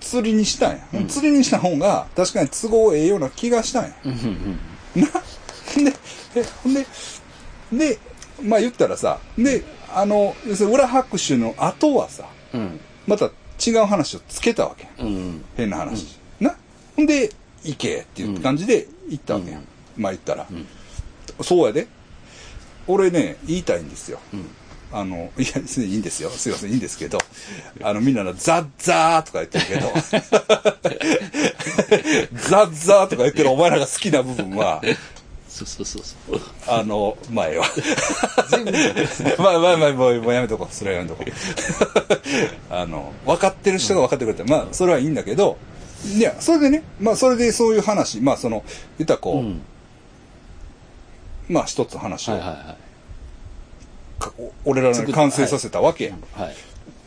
[0.00, 0.88] 釣りにしたんや。
[0.94, 3.96] うん釣りにした方が確かに都合ええような気がしたんや。
[4.06, 4.10] うん。
[4.10, 4.58] うん
[4.96, 5.02] うん。
[5.02, 5.08] な、
[5.72, 5.92] ほんで、
[6.34, 6.86] え、ほんで、
[7.72, 7.98] で、
[8.42, 9.64] まあ言ったらさ、で、
[9.94, 12.80] あの、要するに裏拍手の後はさ、うん。
[13.06, 13.30] また
[13.64, 14.88] 違う話をつけたわけ。
[14.98, 15.44] うん。
[15.56, 16.18] 変な話。
[16.40, 16.56] な
[16.94, 17.30] ほんで、
[17.64, 19.60] 行けっていう感じで行ったわけやん。
[19.60, 20.66] うんまあ言ったら、ん
[21.42, 21.88] そうやで。
[22.86, 24.20] 俺ね、言いたいんですよ。
[24.32, 24.46] うん。
[24.92, 25.48] あの、 いや、
[25.84, 26.30] いいんですよ。
[26.30, 27.18] すいません、いいんですけど、
[27.82, 29.92] あの、みんなのザッザーとか言ってるけど、
[32.48, 34.82] ザッザーとか言ってるお前らが好きな部分は、
[35.56, 36.40] そうそうそうそう。
[36.66, 37.64] あの、前は。
[38.50, 38.72] 全部。
[39.42, 40.74] まあまあまあ、もうもうやめとこう。
[40.74, 41.32] それはやめとこう。
[42.68, 45.56] あの、分かってる人が分かってくれたら、まあ、それはいいんだけど、
[46.04, 48.64] いや、それでね、まあ、それでそういう話、まあ、その、
[48.98, 49.62] 言ったらこう、うん。
[51.48, 54.22] まあ、一つ話を、はいはいはい。
[54.22, 54.32] か
[54.66, 56.22] 俺らに完成させたわけやん。
[56.38, 56.52] は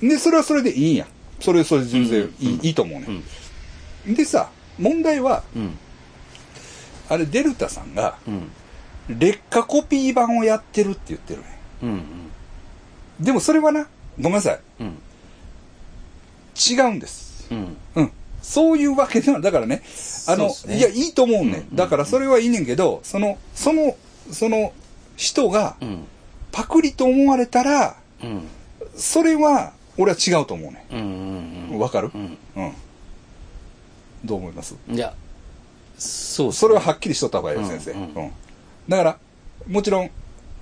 [0.02, 0.08] い。
[0.08, 1.06] で、それはそれでいいんや。
[1.39, 3.00] それ、それで全然いい,、うんいいと思う
[4.10, 5.78] ね、でさ、問題は、うん。
[7.10, 8.51] あれ、デルタさんが、うん。
[9.20, 11.60] 劣化コピー版をやってるって言ってるね。
[11.84, 12.01] うん。
[13.20, 13.88] でもそれはな、
[14.20, 14.60] ごめんなさい。
[14.80, 14.97] うん。
[16.72, 17.47] 違うんです。
[17.51, 17.78] うん。
[17.95, 18.12] うん。
[18.41, 19.82] そういうわけでは、だからね、
[20.28, 21.76] あの、ねいや、いいと思うね、うんん。
[21.76, 23.97] だからそれはいいねんけど、その、その、
[24.32, 24.74] その
[25.18, 26.05] 人がうん。
[26.51, 28.43] パクリと思われたら、うん。
[28.95, 31.76] それは、俺は違うと思うねうん。
[31.76, 31.80] ん。
[31.80, 32.12] わかる？
[32.14, 32.38] うん。
[32.55, 32.74] うん。
[34.26, 34.76] どう思います？
[34.89, 35.14] いや、
[36.00, 37.91] そうねそれははっきりしとった方がいいよ、うん先生。
[37.91, 38.32] ううんん。
[38.88, 39.18] だから、
[39.68, 40.12] もちろん、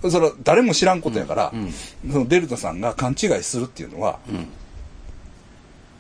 [0.10, 1.72] それは誰も知らんことやから、うん
[2.12, 4.48] そのデルタさんが勘違いするっていうのは、うん。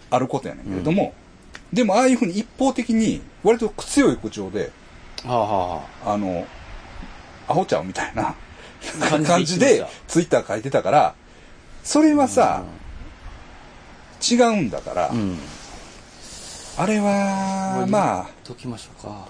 [0.10, 1.14] あることやねんけれども、
[1.72, 4.72] でもああいうふうに一方的に、割と強い口調で、
[5.24, 6.14] はあはあ。
[6.14, 6.46] あの、
[7.48, 8.36] アホちゃんみたいな
[9.26, 11.16] 感じでツイッター書いてたから、
[11.84, 12.64] それはさ、
[14.30, 15.38] 違うんだから、うん。
[16.78, 19.28] あれは、まあ、ときましょうか。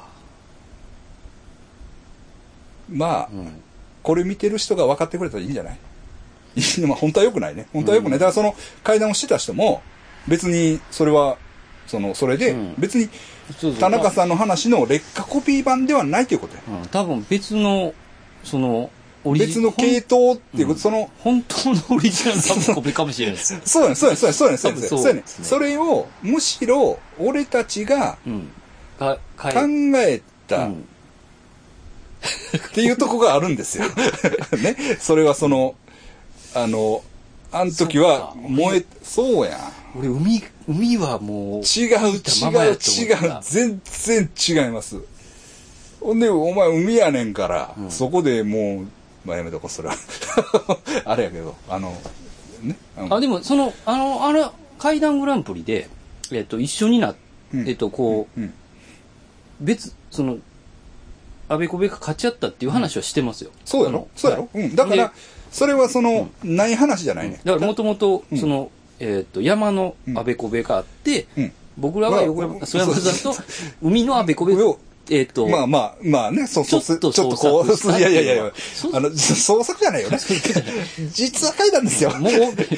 [2.89, 3.61] まあ、うん。
[4.03, 5.77] これ見てる人が分かってくれたらいいんじゃない？
[6.87, 7.67] まあ本当は良くないね。
[7.73, 8.19] 本当は良くない。
[8.19, 9.81] だからその会談をしてた人も、
[10.27, 11.37] 別にそれは、
[11.87, 13.09] その、それでうん、別に
[13.79, 16.61] 田中さんの話の劣化コピー版ではないということや。
[16.67, 17.93] うん、多分別の、
[18.43, 18.89] その、
[19.34, 23.59] 別の系統っていうこと、その、本当のオリジナルのコピーかもしれないです。
[23.65, 28.17] そうやねそうやねそうやねそうやねそうやねそうやねですねそれを、むしろ、俺たちが
[28.99, 29.17] 考
[29.97, 30.88] えたっうん。
[32.73, 33.86] ていうとこがあるんですよ。
[34.61, 34.75] ね。
[34.99, 35.75] それはその、
[36.53, 37.03] あの、
[37.51, 39.99] あの時は燃え、そうやん。
[39.99, 44.97] 俺、海、海はもう、違う、違う、違う、全然違います。
[46.01, 48.88] ほんで、お前海やねんから、うんそこでもう、
[49.28, 49.95] まあやめとこう、それは。
[51.05, 51.91] あれやけど、あの、
[52.63, 52.75] ね。
[52.97, 54.45] うんあ、でも、その、あの、あれ、
[54.80, 55.89] 階段グランプリで、
[56.32, 57.13] えっと、一緒にな
[57.53, 58.53] えっと、こう、うん。
[59.59, 60.38] 別、その、
[61.49, 63.51] 安倍小部が勝ち合ったっていう話はしてますよ。
[63.65, 63.99] そうやろ？
[63.99, 64.49] のそうやろ？
[64.53, 64.75] はいうん。
[64.75, 65.11] だからで、
[65.51, 67.39] それはその、ない話じゃないね。
[67.43, 71.51] だからもともとうん、その、えっと、山の安倍小部があって、うん。
[71.78, 73.39] 僕らは横まあ山、曽山さんと、
[73.82, 74.80] 海の安倍小部を、
[75.10, 78.51] えっと、まあまあ、まあね、そうそう、ちょっとちょっとこう、いやいやいや
[78.93, 80.20] あの、創作じゃないよね。
[81.14, 82.12] 実は書いたんですよ。
[82.18, 82.34] もう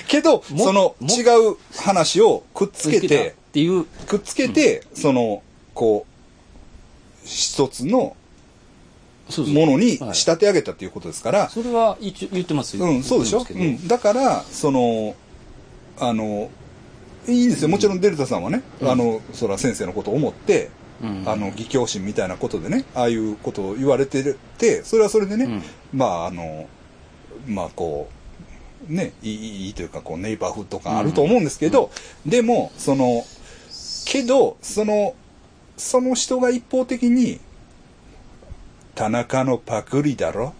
[0.08, 1.22] けど、もそのも違
[1.52, 5.42] う話をくっつけてっ、ていう、くっつけて、その、
[5.74, 8.16] こう、一つの
[9.38, 10.16] ものにはい。
[10.16, 12.78] 仕立て上げたっていうことですから、それは一応言ってます。
[12.78, 12.86] よ。
[12.86, 13.88] うん、そうでしょ、うん。
[13.88, 15.16] だから、その、
[16.00, 16.50] あの、
[17.28, 17.70] いいんですよ。
[17.70, 18.90] もちろんデルタさんはね、うん。
[18.90, 20.79] あの、そら先生のことを思って、うん
[21.26, 26.68] あの、義教心みたいなことでね、ああいうことを言われてて、それはそれでね、うんまあ、あの、
[27.48, 28.10] まあ、こ
[28.90, 31.92] う、ね、いいいいというか、こう、ネイバーフッド感あると思うんですけど、
[32.26, 33.26] でも、その、
[34.06, 35.16] けど、その、
[35.78, 37.40] その人が一方的に、
[38.96, 40.54] 田中のパクリだろ？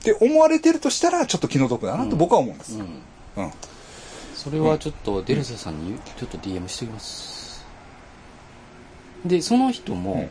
[0.00, 2.74] って思われてるとしたら、ちょっと気の毒だなと僕は思うんです。
[2.78, 3.02] うん。
[3.36, 3.52] うん。
[4.34, 7.37] それはちょっとデルタさんにちょっと DM しておきます。
[9.24, 10.28] で、その人も、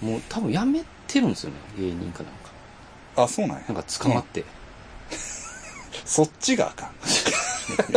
[0.00, 3.22] もう多分辞めてるんですよね、芸人かなんか。
[3.24, 3.64] あ、そうなんや。
[3.68, 4.44] なんか捕まって。
[6.04, 6.90] そっちがあかん。
[7.80, 7.94] 確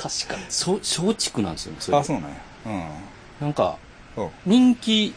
[0.00, 0.44] かに。
[0.48, 1.98] そう、松竹なんですよね、それ。
[1.98, 2.36] あ、そうなんや。
[2.66, 3.46] うん。
[3.46, 4.30] うん。
[4.46, 5.14] 人気、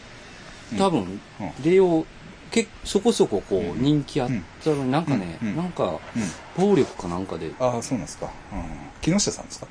[0.78, 1.18] 多分、うん
[1.64, 2.06] レオ、
[2.50, 4.30] けそこそここう、うん人気あっ
[4.62, 6.70] たのになんかね、なんか、うん。
[6.70, 8.30] 暴力かなんかで、いああ、そうなんですか。
[8.52, 8.64] うん。
[9.00, 9.66] 木下さんですか？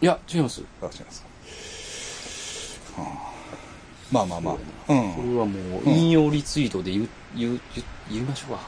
[0.00, 0.62] や、違います。
[0.82, 1.31] あ、違いますか。
[2.96, 3.32] はあ
[4.12, 4.54] まあまあまあ。
[4.54, 5.36] うこれん。
[5.38, 7.60] はもう、うん引用リツイートで言う、言う、
[8.10, 8.60] 言いましょうか。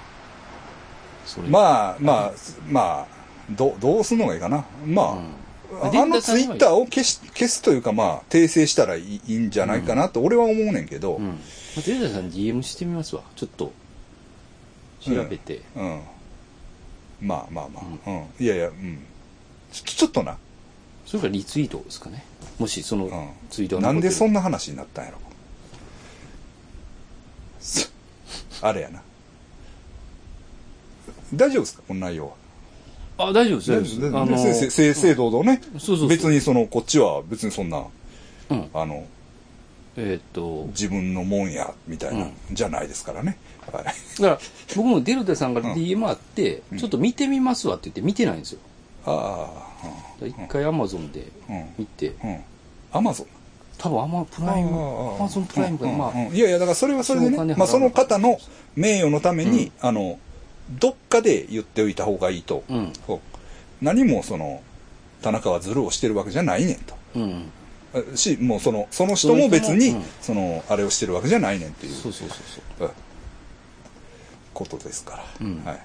[1.27, 1.49] それ。
[1.49, 1.59] あ、ま
[1.91, 2.33] あまあ、
[2.68, 3.07] まあ、
[3.51, 4.64] どどうすんのがいいかな。
[4.87, 5.45] まあ、うん。
[5.83, 11.27] あでのツイッターを消し消すというか、まあ、訂正したらいいんじゃないかなと俺は思うねんけど、うん。
[11.29, 11.35] ま
[11.79, 13.22] あ、データさんに DM してみますわ。
[13.35, 13.72] ちょっと、
[15.01, 15.62] 調べて。
[15.75, 16.01] うん。
[17.20, 18.45] まあまあまあ、うん。
[18.45, 19.05] いやいや、うん。
[19.72, 20.39] ちょちょっとな、
[21.07, 22.25] それからリツイートですかね。
[22.59, 23.28] もし、その、うん。
[23.50, 25.18] ツイートがなんでそんんな話になったんやろ。
[27.61, 27.88] そ
[28.62, 29.02] あれやな。
[31.34, 31.82] 大丈夫ですか？
[31.88, 33.28] この内容は。
[33.28, 34.16] あ、大丈夫です、大丈夫です。
[34.16, 37.84] あの、正々堂々ね、そうそう別にその、こっちは別にそんな、
[38.50, 38.68] うん。
[38.74, 39.07] あの、
[39.96, 43.38] えーっと、自分のもんや、みたいな、うんじゃないですからね。
[43.72, 43.84] はい。
[43.84, 44.38] だから、
[44.76, 48.59] 僕もデルタさんからうん DM あって、うんちょっと見てみますわって言って見てないんですよ。
[49.07, 49.50] あ
[49.84, 51.74] だから一回 Amazon であ、うん。
[51.78, 52.40] 見て、うん。
[52.92, 53.26] アマゾン。
[53.76, 54.70] 多分アマプライム、
[55.16, 58.38] Amazon プライムかな、まあ、いやいや、だからそれはそれでね、まあその方の
[58.76, 60.18] 名誉のために、うんあの、
[60.70, 62.62] どっかで言っておいた方がいいと。
[63.82, 64.62] 何もその、
[65.22, 68.16] 田中はズルをしてるわけじゃないねんと。
[68.16, 72.38] し、もうその、その人も別に、そのあれをしてるわけじゃないねんっていうそうそうそう
[72.78, 72.88] そう。
[72.88, 72.94] うん
[74.55, 75.24] ことですから。
[75.40, 75.80] うんはい。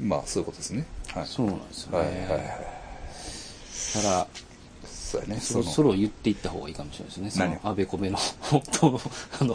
[0.00, 0.86] まあ、そういうことですね。
[1.14, 1.26] はい。
[1.26, 1.98] そうなんですよね。
[1.98, 2.40] はいはいはい。
[3.94, 4.26] ただ、
[5.14, 5.40] そうやね。
[5.40, 7.30] そろそろ言っていった方がいいかもしれないですね。
[7.30, 9.00] その安倍米の、本当の、
[9.40, 9.54] あの、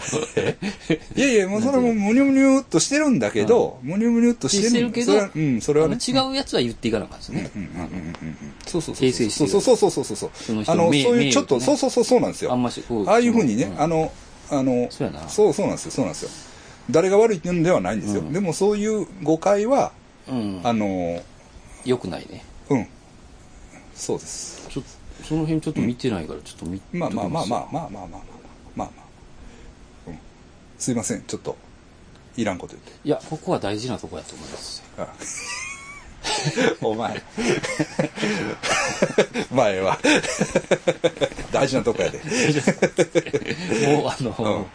[1.15, 5.97] いやいや、もうそれもむにゅむにゅっとしてるんだけど、むにゅむにゅっとしてるけどうん、それはね。
[6.07, 7.51] 違うやつは言っていかなかったですね。
[7.55, 7.89] うんうんうんうんう
[8.31, 8.53] ん。
[8.65, 9.07] そうそうそう。
[9.07, 10.29] 訂正してそうそうそうそうそう
[10.67, 12.53] あの、そういうちょっと、そうそうそうそうなんですよ。
[12.53, 14.11] あんまし、こああいうふうにね、んあの、
[14.49, 14.87] あの、
[15.27, 16.29] そうそうなんですよ、そうなんですよ。
[16.89, 18.21] 誰が悪いっていうのではないんですよ。
[18.21, 19.91] うんでもそういう誤解は、
[20.29, 20.61] うん。
[20.63, 21.21] あの、
[21.85, 22.43] よくないね。
[22.69, 22.87] うん。
[23.95, 24.67] そうです。
[24.69, 27.67] ちょっと、その辺ちょっと見てないから、ちょっと見まあまあまあまああ。
[27.71, 28.21] まあまあまあまあまあ
[28.75, 28.89] まあまあ。
[30.07, 30.19] うん。
[30.77, 31.57] すいません、ちょっと、
[32.37, 32.91] いらんこと言って。
[33.03, 34.83] いや、ここは大事なとこやと思います。
[34.97, 35.07] あ
[36.81, 37.21] お前。
[39.51, 39.99] 前は。
[41.51, 42.19] 大事なとこやで。
[43.87, 44.67] もう、あの、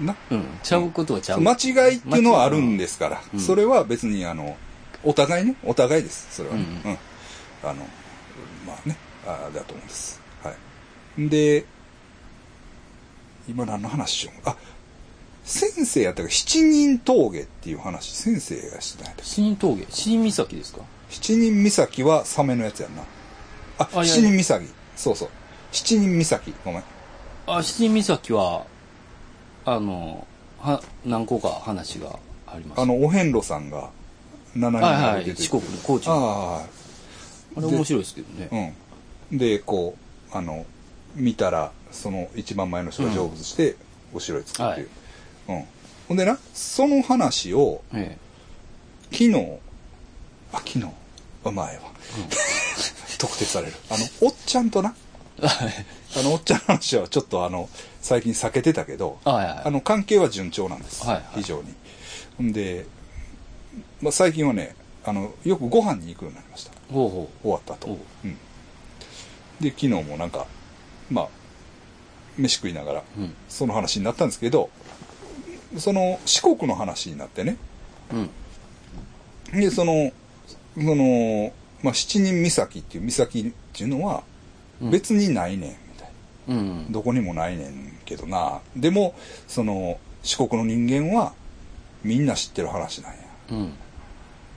[0.00, 0.16] な。
[0.30, 1.40] うん、ちゃうことはちゃう。
[1.40, 4.56] 間違いっていうのはあるんですから、うんそれは別にあの、
[5.02, 6.62] お互いね、お互いです、それはね。
[6.84, 6.98] ううんん。
[7.62, 7.74] あの、
[8.66, 10.20] まあね、あだと思うんです。
[10.42, 10.50] は
[11.18, 11.28] い。
[11.28, 11.64] で、
[13.48, 14.48] 今何の話しよう。
[14.48, 14.56] あ、
[15.44, 20.80] 先生やったから七人峠っていう話、先生がしてたんやった死人峠死人岬ですか？
[21.10, 23.02] 七人岬はサメのやつやんな。
[23.78, 24.66] あ、あ七人岬。
[24.96, 25.28] そうそう。
[25.70, 26.54] 七人岬。
[26.64, 26.84] ごめん。
[27.46, 28.64] あ、七人岬は、
[29.64, 30.26] あの、
[30.58, 32.80] は、何個か話があります。
[32.80, 33.90] あの、お遍路さんが、
[34.56, 35.20] 7人はいはい。
[35.20, 36.14] が出て四国の高知の。
[36.14, 36.64] ああ
[37.56, 38.74] あれ面白いですけどね。
[39.30, 39.38] うん。
[39.38, 39.96] で、こ
[40.32, 40.66] う、あの、
[41.14, 43.76] 見たら、その一番前の人が成仏して、
[44.12, 44.88] 後ろへつくっていう。
[45.48, 45.64] うん。
[46.08, 48.18] ほんでな、その話を、え
[49.10, 49.34] 昨日、
[50.52, 50.84] あ、昨日、
[51.44, 51.82] あ前は、
[53.18, 53.72] 特定される。
[53.90, 55.03] あの、おっちゃんとな、え。
[55.42, 57.68] あの、おっちゃんの話はちょっとあの、
[58.00, 59.62] 最近避けてたけど、はいはい。
[59.64, 61.04] あの、関係は順調なんです。
[61.04, 61.62] はいはい非常
[62.38, 62.48] に。
[62.48, 62.86] んで、
[64.00, 66.72] まあ、最近はね、あの、よくご飯に行くようになりました。
[66.90, 67.88] 終わったと。
[67.88, 68.36] おううん。
[69.60, 70.46] で、昨日もなんか、
[71.10, 71.28] まあ、
[72.36, 73.20] 飯食いながら、う。
[73.20, 73.34] うん。
[73.48, 74.70] その話になったんですけど、
[75.78, 77.56] その四国の話になってね、
[79.52, 79.60] うん。
[79.60, 80.12] で、その、
[80.74, 84.33] その、まあ、七人岬っていう岬っていうのは、うん
[84.90, 86.08] 別にないねん、みたい
[86.48, 86.54] な。
[86.54, 86.92] うん。
[86.92, 88.60] どこにもないねんけどな。
[88.76, 89.14] でも、
[89.46, 91.32] その、四国の人間は、
[92.02, 93.18] みんな知ってる話なんや。
[93.50, 93.72] うん。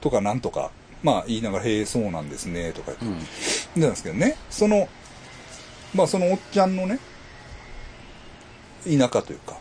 [0.02, 0.72] とか、なんとか、
[1.04, 3.24] まあ、言いながら、へえ、そうなんですね、とか言って。
[3.76, 3.82] うん。
[3.82, 4.88] なんですけどね、その、
[5.94, 7.00] まあそのおっちゃんのね、
[8.86, 9.58] 田舎というか、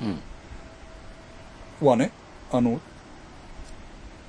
[1.81, 1.87] うん。
[1.87, 2.11] はね、
[2.53, 2.81] あの、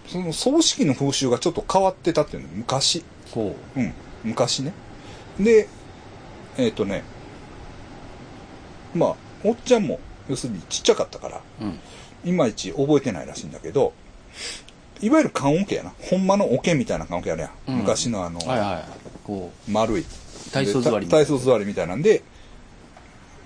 [0.08, 3.04] その葬式の風習がちょっと変わってたっていうの、昔。
[3.34, 4.74] ほうん、昔ね。
[5.40, 5.68] で、
[6.58, 7.04] えっ、とね、
[8.94, 11.64] まあ、おっちゃんも、要するにちっちゃかったから、う。
[11.64, 11.80] うん。
[12.26, 13.94] いまいち覚えてないらしいんだけど、
[15.02, 15.94] いわゆる棺桶やな。
[16.02, 17.52] ほんまの桶みたいな棺桶あるやん。
[17.68, 18.86] うん昔のあの、はいはい。
[19.24, 20.06] こ丸い。
[20.52, 22.24] 体操座り体操座りみたいなんで、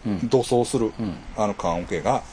[0.06, 0.10] う。
[0.10, 0.30] うん。
[0.30, 1.16] 土葬する、うん。
[1.36, 2.24] あの棺桶が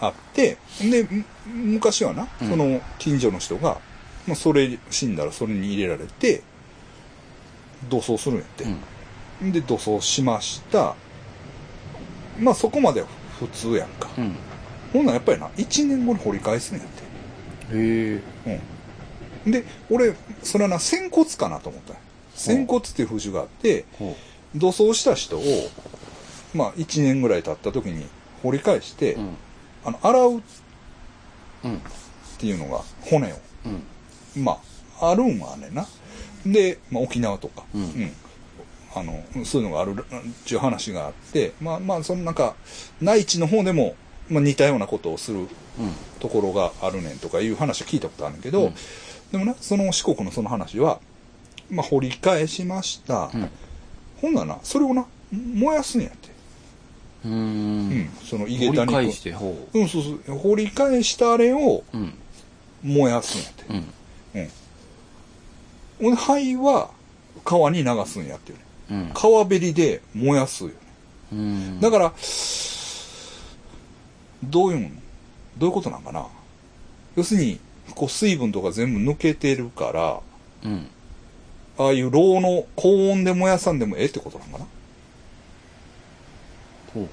[0.00, 3.78] あって、で、む昔はな、うんその近所の人が、
[4.26, 6.42] まあ、それ、死んだらそれに入れられて、
[7.88, 8.64] 土葬するんやって。
[9.42, 9.52] うん。
[9.52, 10.94] で、土葬しました。
[12.38, 13.06] まあそこまでは
[13.38, 14.08] 普通やんか。
[14.16, 14.36] うん。
[14.92, 17.02] ほんならやっぱりな、1年後に掘り返すんやって。
[17.76, 18.60] へえ。
[19.46, 19.52] うん。
[19.52, 21.94] で、俺、それはな、仙骨かなと思った
[22.34, 24.16] 仙骨っていう風習があって、ほ
[24.54, 25.42] 土葬した人を、
[26.54, 28.06] まあ1年ぐらい経った時に
[28.42, 29.20] 掘り返して、う。
[29.20, 29.36] うん。
[29.84, 30.40] あの、洗うっ
[31.64, 31.80] うん。
[32.38, 33.36] ていうのが、骨を。
[34.36, 34.44] うん。
[34.44, 34.60] ま
[34.98, 35.86] あ、あるんはねんな。
[36.46, 38.12] で、まあ、沖縄とか、うん
[38.94, 42.56] あの、そういうのがあるっていう話があって、まあまあ、そのなんか、
[43.00, 43.94] 内地の方でも、
[44.28, 45.46] まあ似たようなことをするうん。
[46.18, 48.74] ところがあるねんとかいう話は聞いたことあるんだけど、うん
[49.32, 51.00] でもな、その四国のその話は、
[51.70, 53.30] まあ、掘り返しました。
[53.32, 53.48] うん。
[54.20, 56.30] ほんならな、それをな、燃やすんやって。
[57.24, 57.30] うー。
[57.30, 58.10] うんん。
[58.24, 58.92] その井掘り桁に。
[58.92, 60.36] 返して、ほうん、そうそう。
[60.36, 61.96] 掘り返したあれをう。
[61.96, 62.14] うん。
[62.82, 63.64] 燃やすんやって。
[63.68, 63.76] うん。
[64.40, 64.50] うん。
[66.00, 66.90] ほんで灰は
[67.44, 68.58] 川に流すんやってね。
[68.90, 69.10] うん。
[69.14, 70.74] 川べりで燃やすよね。
[71.32, 71.80] うん。
[71.80, 72.12] だから、
[74.44, 74.88] どういうの？
[75.58, 76.26] どういうことなんかな？
[77.16, 77.60] 要するに、
[77.94, 80.20] こう水分とか全部抜けてるから、
[80.64, 80.86] うん。
[81.78, 84.66] ああいう炉の高温で燃やさんでもええってことなんかな？
[86.92, 87.08] ほう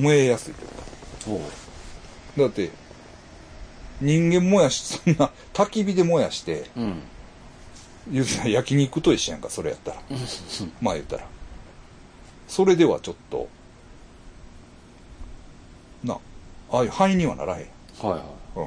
[0.00, 0.74] 燃えやすいというか。
[1.26, 1.38] ほう。
[2.36, 2.70] ほだって、
[4.00, 6.80] 人間燃やし、そんな焚き火で燃やして、う。
[6.80, 7.02] うん。
[8.08, 10.02] 言うたら焼肉と一緒やんか、それやったら。
[10.80, 11.26] まあ言ったら。
[12.48, 13.48] それではちょっと、
[16.04, 16.18] な、
[16.70, 17.66] ああいう灰にはならへん。
[18.00, 18.24] はいは
[18.56, 18.64] うん。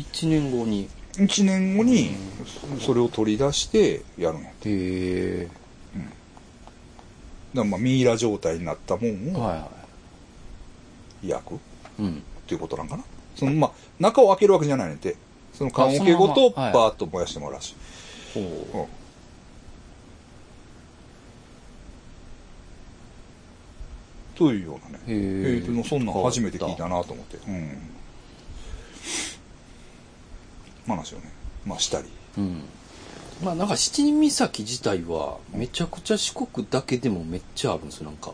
[0.00, 0.02] い。
[0.02, 0.88] 一年後に。
[1.18, 2.10] 一年後に、
[2.80, 4.46] それを取り出してやるんや。
[4.46, 5.48] だかへえ。
[7.54, 9.70] らまあミイラ状態になったもんをはいは
[11.24, 12.02] 焼くっい。
[12.02, 12.22] うん。
[12.46, 13.02] ていうことなんかな。
[13.34, 15.16] そのまあ、中を開けるわけじゃないねんて。
[15.58, 17.74] その棺桶ごとバーッと燃やしてもらうらしい。
[18.32, 18.40] ほ
[18.78, 18.86] うん。
[24.36, 25.04] というようなね。
[25.08, 25.60] え。
[25.84, 27.38] そんなん初めて聞いたなと思って。
[27.38, 27.76] うん。
[30.86, 31.24] 話をね、
[31.66, 32.08] まあしたり。
[32.36, 32.62] うん。
[33.42, 38.32] まあなんか七人岬自体はめちゃくちゃ四国だけでもめっちゃあるんですよ、なんか。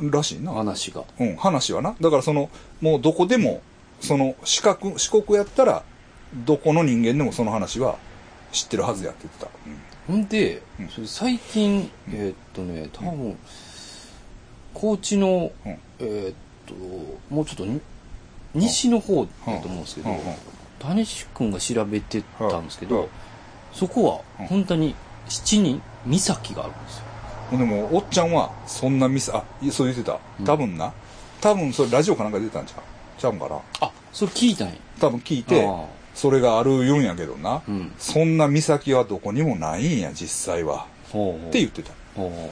[0.00, 0.54] らしいな。
[0.54, 1.04] 話が。
[1.20, 1.94] うん、話はな。
[2.00, 2.50] だからその、
[2.80, 3.62] もうどこでも、
[4.00, 5.84] その四角、四国やったら、
[6.34, 7.96] どこの人間でもその話は
[8.52, 9.50] 知ってるはずやって言ってた。
[10.06, 13.36] ほんでうん、それ最近、えーっとね、多分、
[14.74, 15.78] 高知の、うん。
[15.98, 16.34] えーっ
[16.66, 16.74] と、
[17.34, 17.80] もうちょっとに
[18.54, 20.16] 西の方だと思うんですけどうん。
[20.16, 20.22] うん、
[20.78, 21.50] 谷志くん。
[21.50, 23.08] が調べてたんですけど、
[23.72, 24.94] そこは本当に
[25.28, 26.98] 七人岬があるんです
[27.52, 27.58] よ。
[27.58, 30.18] でも、おっちゃんは、そんなミス、あ、いそう言ってた。
[30.38, 30.44] うん。
[30.44, 30.92] 多分な、
[31.40, 33.20] 多分それラジオかなんかで出てたんちゃう？
[33.20, 33.58] ちゃうんかな？
[33.80, 34.74] あ、それ聞いたんや。
[35.00, 35.84] 多分聞いて、あ
[36.18, 37.50] それがある言うんやけどな。
[37.50, 37.92] あうん。
[37.96, 40.88] そんな岬はどこにもないんや、実際は。
[41.12, 41.92] ほうほうって言ってた。
[42.16, 42.50] ほうほ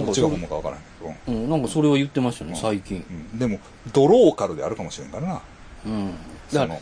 [0.00, 1.32] うどっちが本物かわからんけど。
[1.32, 3.06] うん、なんかそれは言ってましたね、最近。
[3.32, 3.38] うん。
[3.38, 3.60] でも、
[3.92, 5.40] ドローカルであるかもしれんからな。
[5.86, 6.14] うん。
[6.52, 6.80] だから、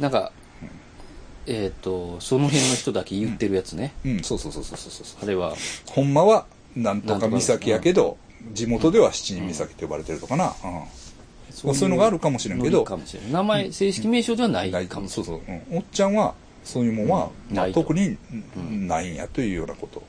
[0.00, 0.32] なんか、
[1.46, 3.94] えっ、と、その辺の人だけ言ってるやつね。
[4.04, 5.22] うん、そうそうそうそうそうそう。
[5.22, 5.54] あれは、
[5.86, 8.18] ほんまは、なんとか岬やけど、
[8.52, 10.46] 地元では七人岬って呼ばれてるとかな。
[10.46, 10.82] うん。
[11.60, 12.86] そういうのがあるかもしれんけど
[13.30, 15.78] 名前、正式名称ではないかもしれそうそう、うん。
[15.78, 16.34] おっちゃんは、
[16.64, 17.30] そういうもんは、
[17.72, 18.16] 特に
[18.86, 20.02] ないんやというようなことを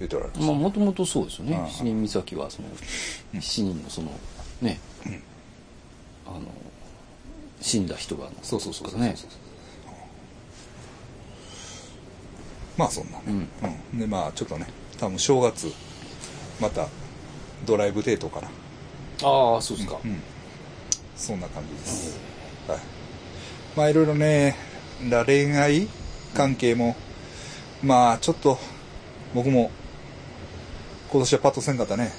[0.00, 0.42] 言っておられまん。
[0.42, 0.52] した。
[0.52, 1.70] まあ、もともとそうですよねうん。
[1.70, 2.68] 七人岬は、その、
[3.40, 4.10] 七人のその、
[4.60, 4.80] ね、
[6.26, 6.40] あの、
[7.60, 9.00] 死んだ人が、そうそうそうそうそう。
[9.00, 9.14] ね。
[12.76, 13.46] まあそんなね。
[13.94, 14.66] で、まあちょっとね、
[14.98, 15.72] 多分正月、
[16.60, 16.88] また、
[17.66, 18.48] ドライブデートかな。
[19.22, 19.98] ああ、そうですか。
[20.04, 20.20] うん。
[21.22, 22.18] そんな感じです。
[22.66, 22.78] はい。
[23.76, 24.56] まあいろいろね、
[25.08, 25.86] だ恋愛
[26.34, 26.96] 関係も、
[27.80, 28.58] まあちょっと、
[29.32, 29.70] 僕も、
[31.12, 32.10] 今年はパッとせんかったね。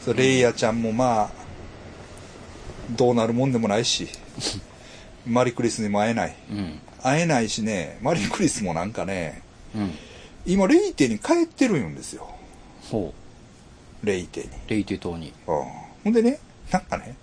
[0.00, 1.30] それレイヤちゃんもまあ、
[2.90, 4.08] どうなるもんでもないし、
[5.26, 6.36] マリクリスにも会えない。
[6.48, 6.80] うん。
[7.02, 9.42] 会えないしね、マリクリスもなんかね、
[9.74, 9.90] うん。
[10.46, 12.28] 今レイテに帰ってるんですよ。
[12.90, 13.12] ほ
[14.04, 14.46] レイテに。
[14.46, 14.50] う。
[14.68, 15.32] レイテ島に。
[15.48, 15.64] うん
[16.04, 16.38] ほんでね、
[16.70, 17.16] なんかね、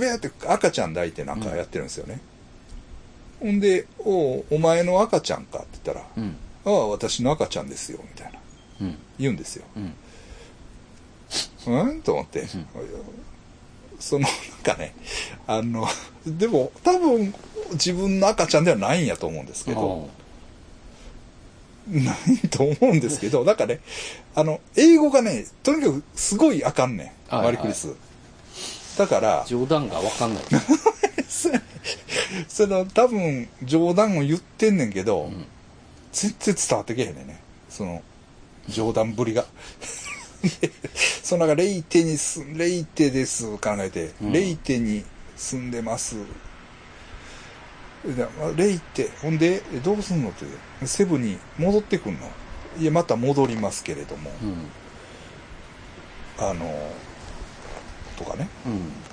[0.00, 2.20] ウェーって赤ちゃん抱いてなんかやってるんですよね。
[3.40, 6.36] ほんで、おうお前の赤ちゃんかって言ったら、うん。
[6.64, 8.38] ああ、私の赤ちゃんですよ、みたいな。
[8.82, 8.98] うん。
[9.18, 9.64] 言うんですよ。
[9.76, 9.94] うん。
[11.66, 12.02] うん？
[12.02, 12.46] と思って。
[13.98, 14.94] その、なんかね、
[15.46, 15.86] あの、
[16.26, 17.34] でも、多分、
[17.72, 20.08] 自分の赤ちゃんではないんやと思うんですけど、
[21.88, 23.80] ないと思うんですけど、なんかね、
[24.34, 27.94] あの、英語がね、とにかくすごいあかんねん、はいマリクリス。
[28.98, 30.44] だから、冗談がわかんない。
[32.48, 35.46] その、多分、冗談を言ってんねんけど、ん
[36.12, 37.40] 全然伝わってけへんねんね。
[37.68, 38.02] その、
[38.68, 39.44] 冗談ぶりが。
[40.42, 40.70] で
[41.22, 45.04] そのなんか、レイテにす、レイテです、考えて、うんレイテに
[45.36, 46.16] 住んでます。
[48.56, 50.30] レイテ、ほんで、えどうすんの？
[50.30, 50.46] って、
[50.86, 52.30] セブに戻ってくんの？
[52.78, 54.66] いや、また戻りますけれども、うん。
[56.38, 56.90] あの、
[58.20, 58.48] とかね。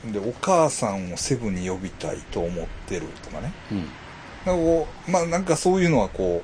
[0.03, 0.11] うん。
[0.11, 3.53] で、お母さんをセブに呼びたいと思ってるとかね。
[3.71, 3.77] うん。
[3.77, 6.43] なんかこう、まあなんかそういうのはこ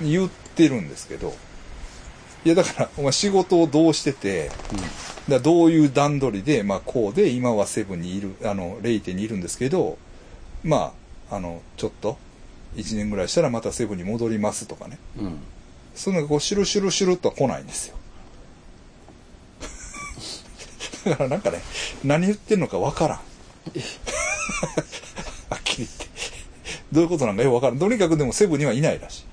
[0.00, 1.34] う、言ってるんですけど、
[2.44, 4.58] いやだから、お前仕事をどうしてて、だか
[5.28, 9.98] らどういう段取りで、まあこうで、今はセブンにいる、あの、レイテにいるんですけど、
[10.62, 10.92] ま
[11.30, 12.18] あ、あの、ちょっと、
[12.76, 14.98] 1年ぐらいしたらまたセブンに戻りますとかね。
[15.18, 15.24] うん。
[15.26, 15.38] うん。
[15.94, 17.96] そんなこう、シュルシュルシュルっとは来ないんですよ。
[21.04, 21.60] だからなんかね、
[22.04, 23.18] 何言ってんのかわからん。
[23.18, 23.22] は
[25.56, 26.06] っきり言って。
[26.92, 27.78] どういうことなんかよくわからん。
[27.78, 29.24] とにかくでもセブンにはいないらしい。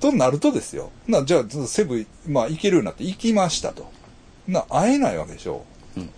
[0.00, 0.90] となるとですよ。
[1.06, 3.90] な、じゃあ、セブン、まあ行けるようになって行きましたと。
[4.46, 5.64] な、会えないわけでしょ。
[5.96, 6.10] うん。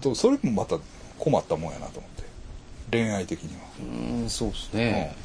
[0.00, 0.78] とそれもまた
[1.18, 2.22] 困ったもんやなと思って。
[2.90, 3.62] 恋愛的には。
[3.80, 5.16] うん、そうですね。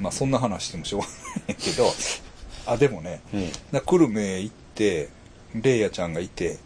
[0.00, 1.06] まあそんな話してもしょうが
[1.48, 1.92] ないけど、
[2.66, 5.08] あ、でもね、えな久留米行って、
[5.54, 6.58] レイヤちゃんがいて、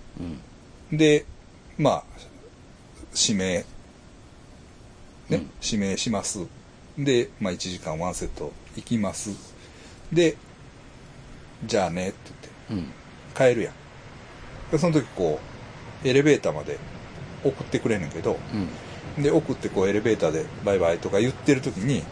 [0.90, 0.96] うん。
[0.96, 1.24] で、
[1.78, 2.04] まあ、
[3.14, 3.64] 指名、ね、
[5.30, 6.46] うん指名します。
[6.98, 9.30] で、まあ1時間ワンセット行きます。
[10.12, 10.36] で、
[11.64, 12.18] じゃあねって
[12.68, 12.92] 言って、うん。
[13.34, 13.74] 帰るやん。
[14.70, 15.40] でその時こ
[16.04, 16.78] う、エレベーターまで
[17.44, 18.38] 送ってくれんねんけど、
[19.16, 19.22] うん。
[19.22, 22.02] で、送ってこうエレベーターでバイバイとか言ってる時に、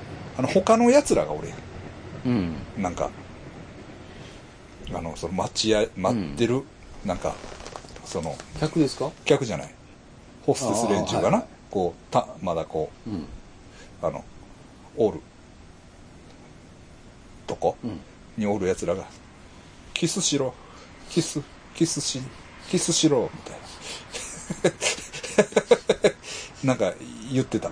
[0.41, 1.55] あの、他の奴らがおるや
[2.25, 2.33] うん。
[2.79, 2.83] ん。
[2.83, 3.11] なんか、
[4.95, 6.63] あの、その待ちや、待ってる、
[7.05, 7.35] なんか、
[8.07, 9.11] その、客ですか？
[9.27, 9.75] 客じゃない。
[10.47, 13.13] ホステス連中かな、あーはいはいこう、た、まだこうん。
[13.17, 13.19] う、
[14.01, 14.25] あの、
[14.97, 15.21] おる、
[17.47, 17.77] とこ？
[17.85, 18.01] うん。
[18.39, 19.05] におる奴らが、
[19.93, 20.55] キスしろ、
[21.11, 21.43] キス、
[21.75, 22.23] キスし、
[22.71, 23.59] キスしろ、みたい
[26.65, 26.65] な。
[26.65, 26.95] なんか
[27.31, 27.71] 言ってた。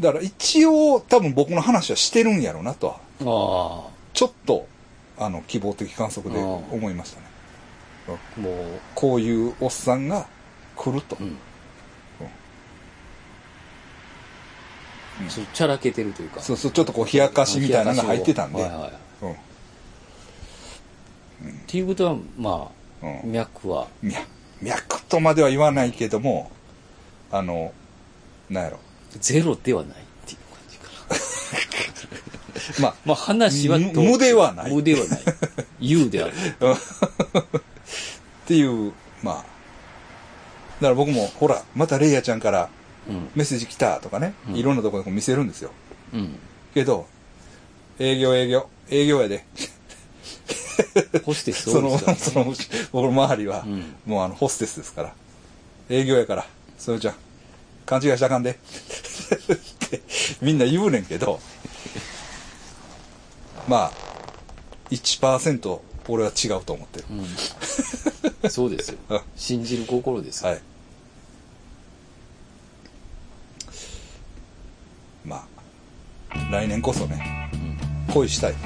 [0.00, 4.66] だから一応多分僕の話はしてるんやろうなとは、あちょっと、
[5.18, 7.26] あの、希望的観測で思いましたね。
[8.08, 8.40] あ。
[8.40, 8.54] もう、
[8.94, 10.26] こういうおっさんが
[10.76, 11.16] 来ると。
[11.20, 11.26] うん。
[11.26, 11.38] うん
[15.28, 16.40] そう、ちゃらけてるというか。
[16.40, 18.62] そうそう、ちょっとこう、冷やかしみたいなのが入ってたんで。
[18.62, 18.90] はいはい。
[18.90, 19.36] っ
[21.42, 21.58] うん。
[21.66, 22.70] ていうことは、ま
[23.02, 23.32] あ、うん。
[23.32, 24.26] 脈は、脈、
[24.62, 26.52] 脈とまでは言わないけども、
[27.32, 27.72] あの、
[28.48, 28.78] なんやろ。
[29.20, 30.88] ゼロではないっていう感じか
[32.80, 32.88] な。
[32.88, 35.20] まあ、まあ話はどう無無ではない無ではない。
[35.80, 36.34] 有である。
[36.36, 37.60] っ
[38.46, 39.34] ていう、まあ。
[39.36, 39.48] だか
[40.80, 42.68] ら僕も、ほら、またレイヤちゃんから
[43.08, 43.30] うん。
[43.34, 45.70] メッセージ来たとかね、うんいろんなところで見せるんですよ。
[46.12, 46.38] うん。
[46.74, 47.06] けど、
[47.98, 48.68] 営業営業。
[48.90, 49.44] 営業やで。
[51.24, 52.54] ホステスその、その、
[52.92, 55.14] 僕の周りは、うんもうあの、ホステスですから。
[55.88, 56.46] 営業やから、
[56.78, 57.14] それちゃん、
[57.88, 58.50] 勘違いしたらあかんで。
[58.60, 60.02] って
[60.42, 61.40] みんな言うねんけど、
[63.66, 63.92] まあ、
[64.90, 67.04] 1%俺は違うと思ってる。
[68.42, 68.50] うん。
[68.50, 69.20] そうですよ うん。
[69.36, 70.50] 信じる心ですよ。
[70.50, 70.60] はい。
[75.24, 75.46] ま
[76.30, 77.56] あ、来年こそね、う
[78.10, 78.12] ん。
[78.14, 78.52] 恋したい。
[78.52, 78.58] そ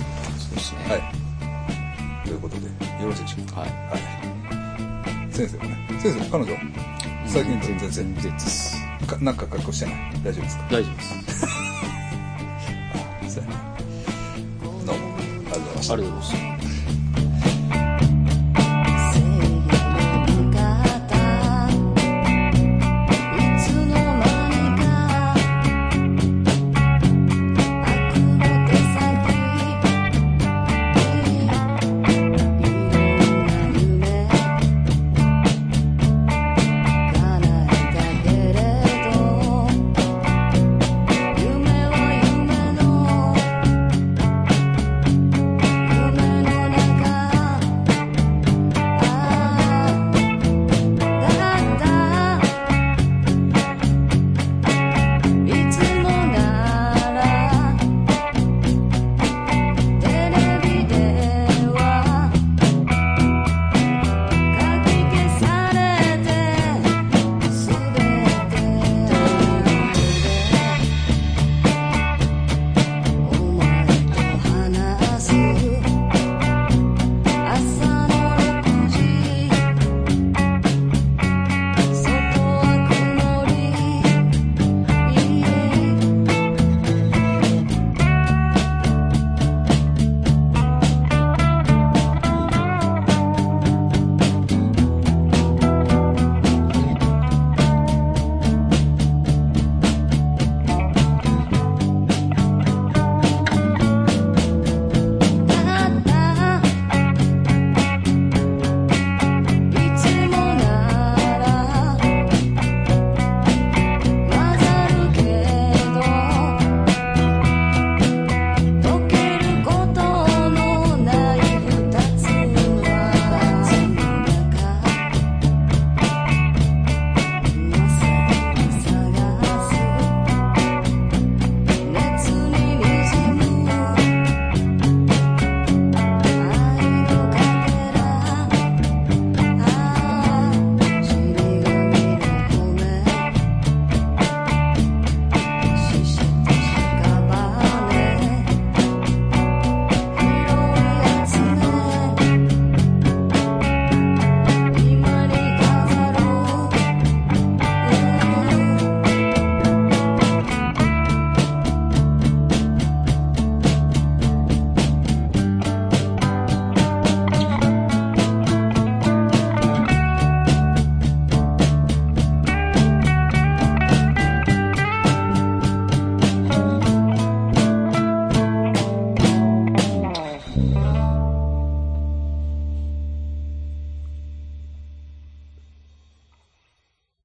[0.52, 0.78] うですね。
[0.88, 2.26] はい。
[2.26, 3.60] ということで、よろしいでしょうか？
[3.60, 3.70] はい。
[3.70, 5.34] はい。
[5.34, 5.88] 先生はね。
[6.02, 6.56] 先生、彼女
[7.26, 8.76] 最近全然全然です。
[9.06, 9.94] かなんか格好してない？
[10.24, 10.64] 大丈夫ですか？
[10.70, 11.46] 大丈夫です。
[13.34, 13.56] そうやね。
[14.86, 16.61] どうも、ありがとうございましたありがとうございます。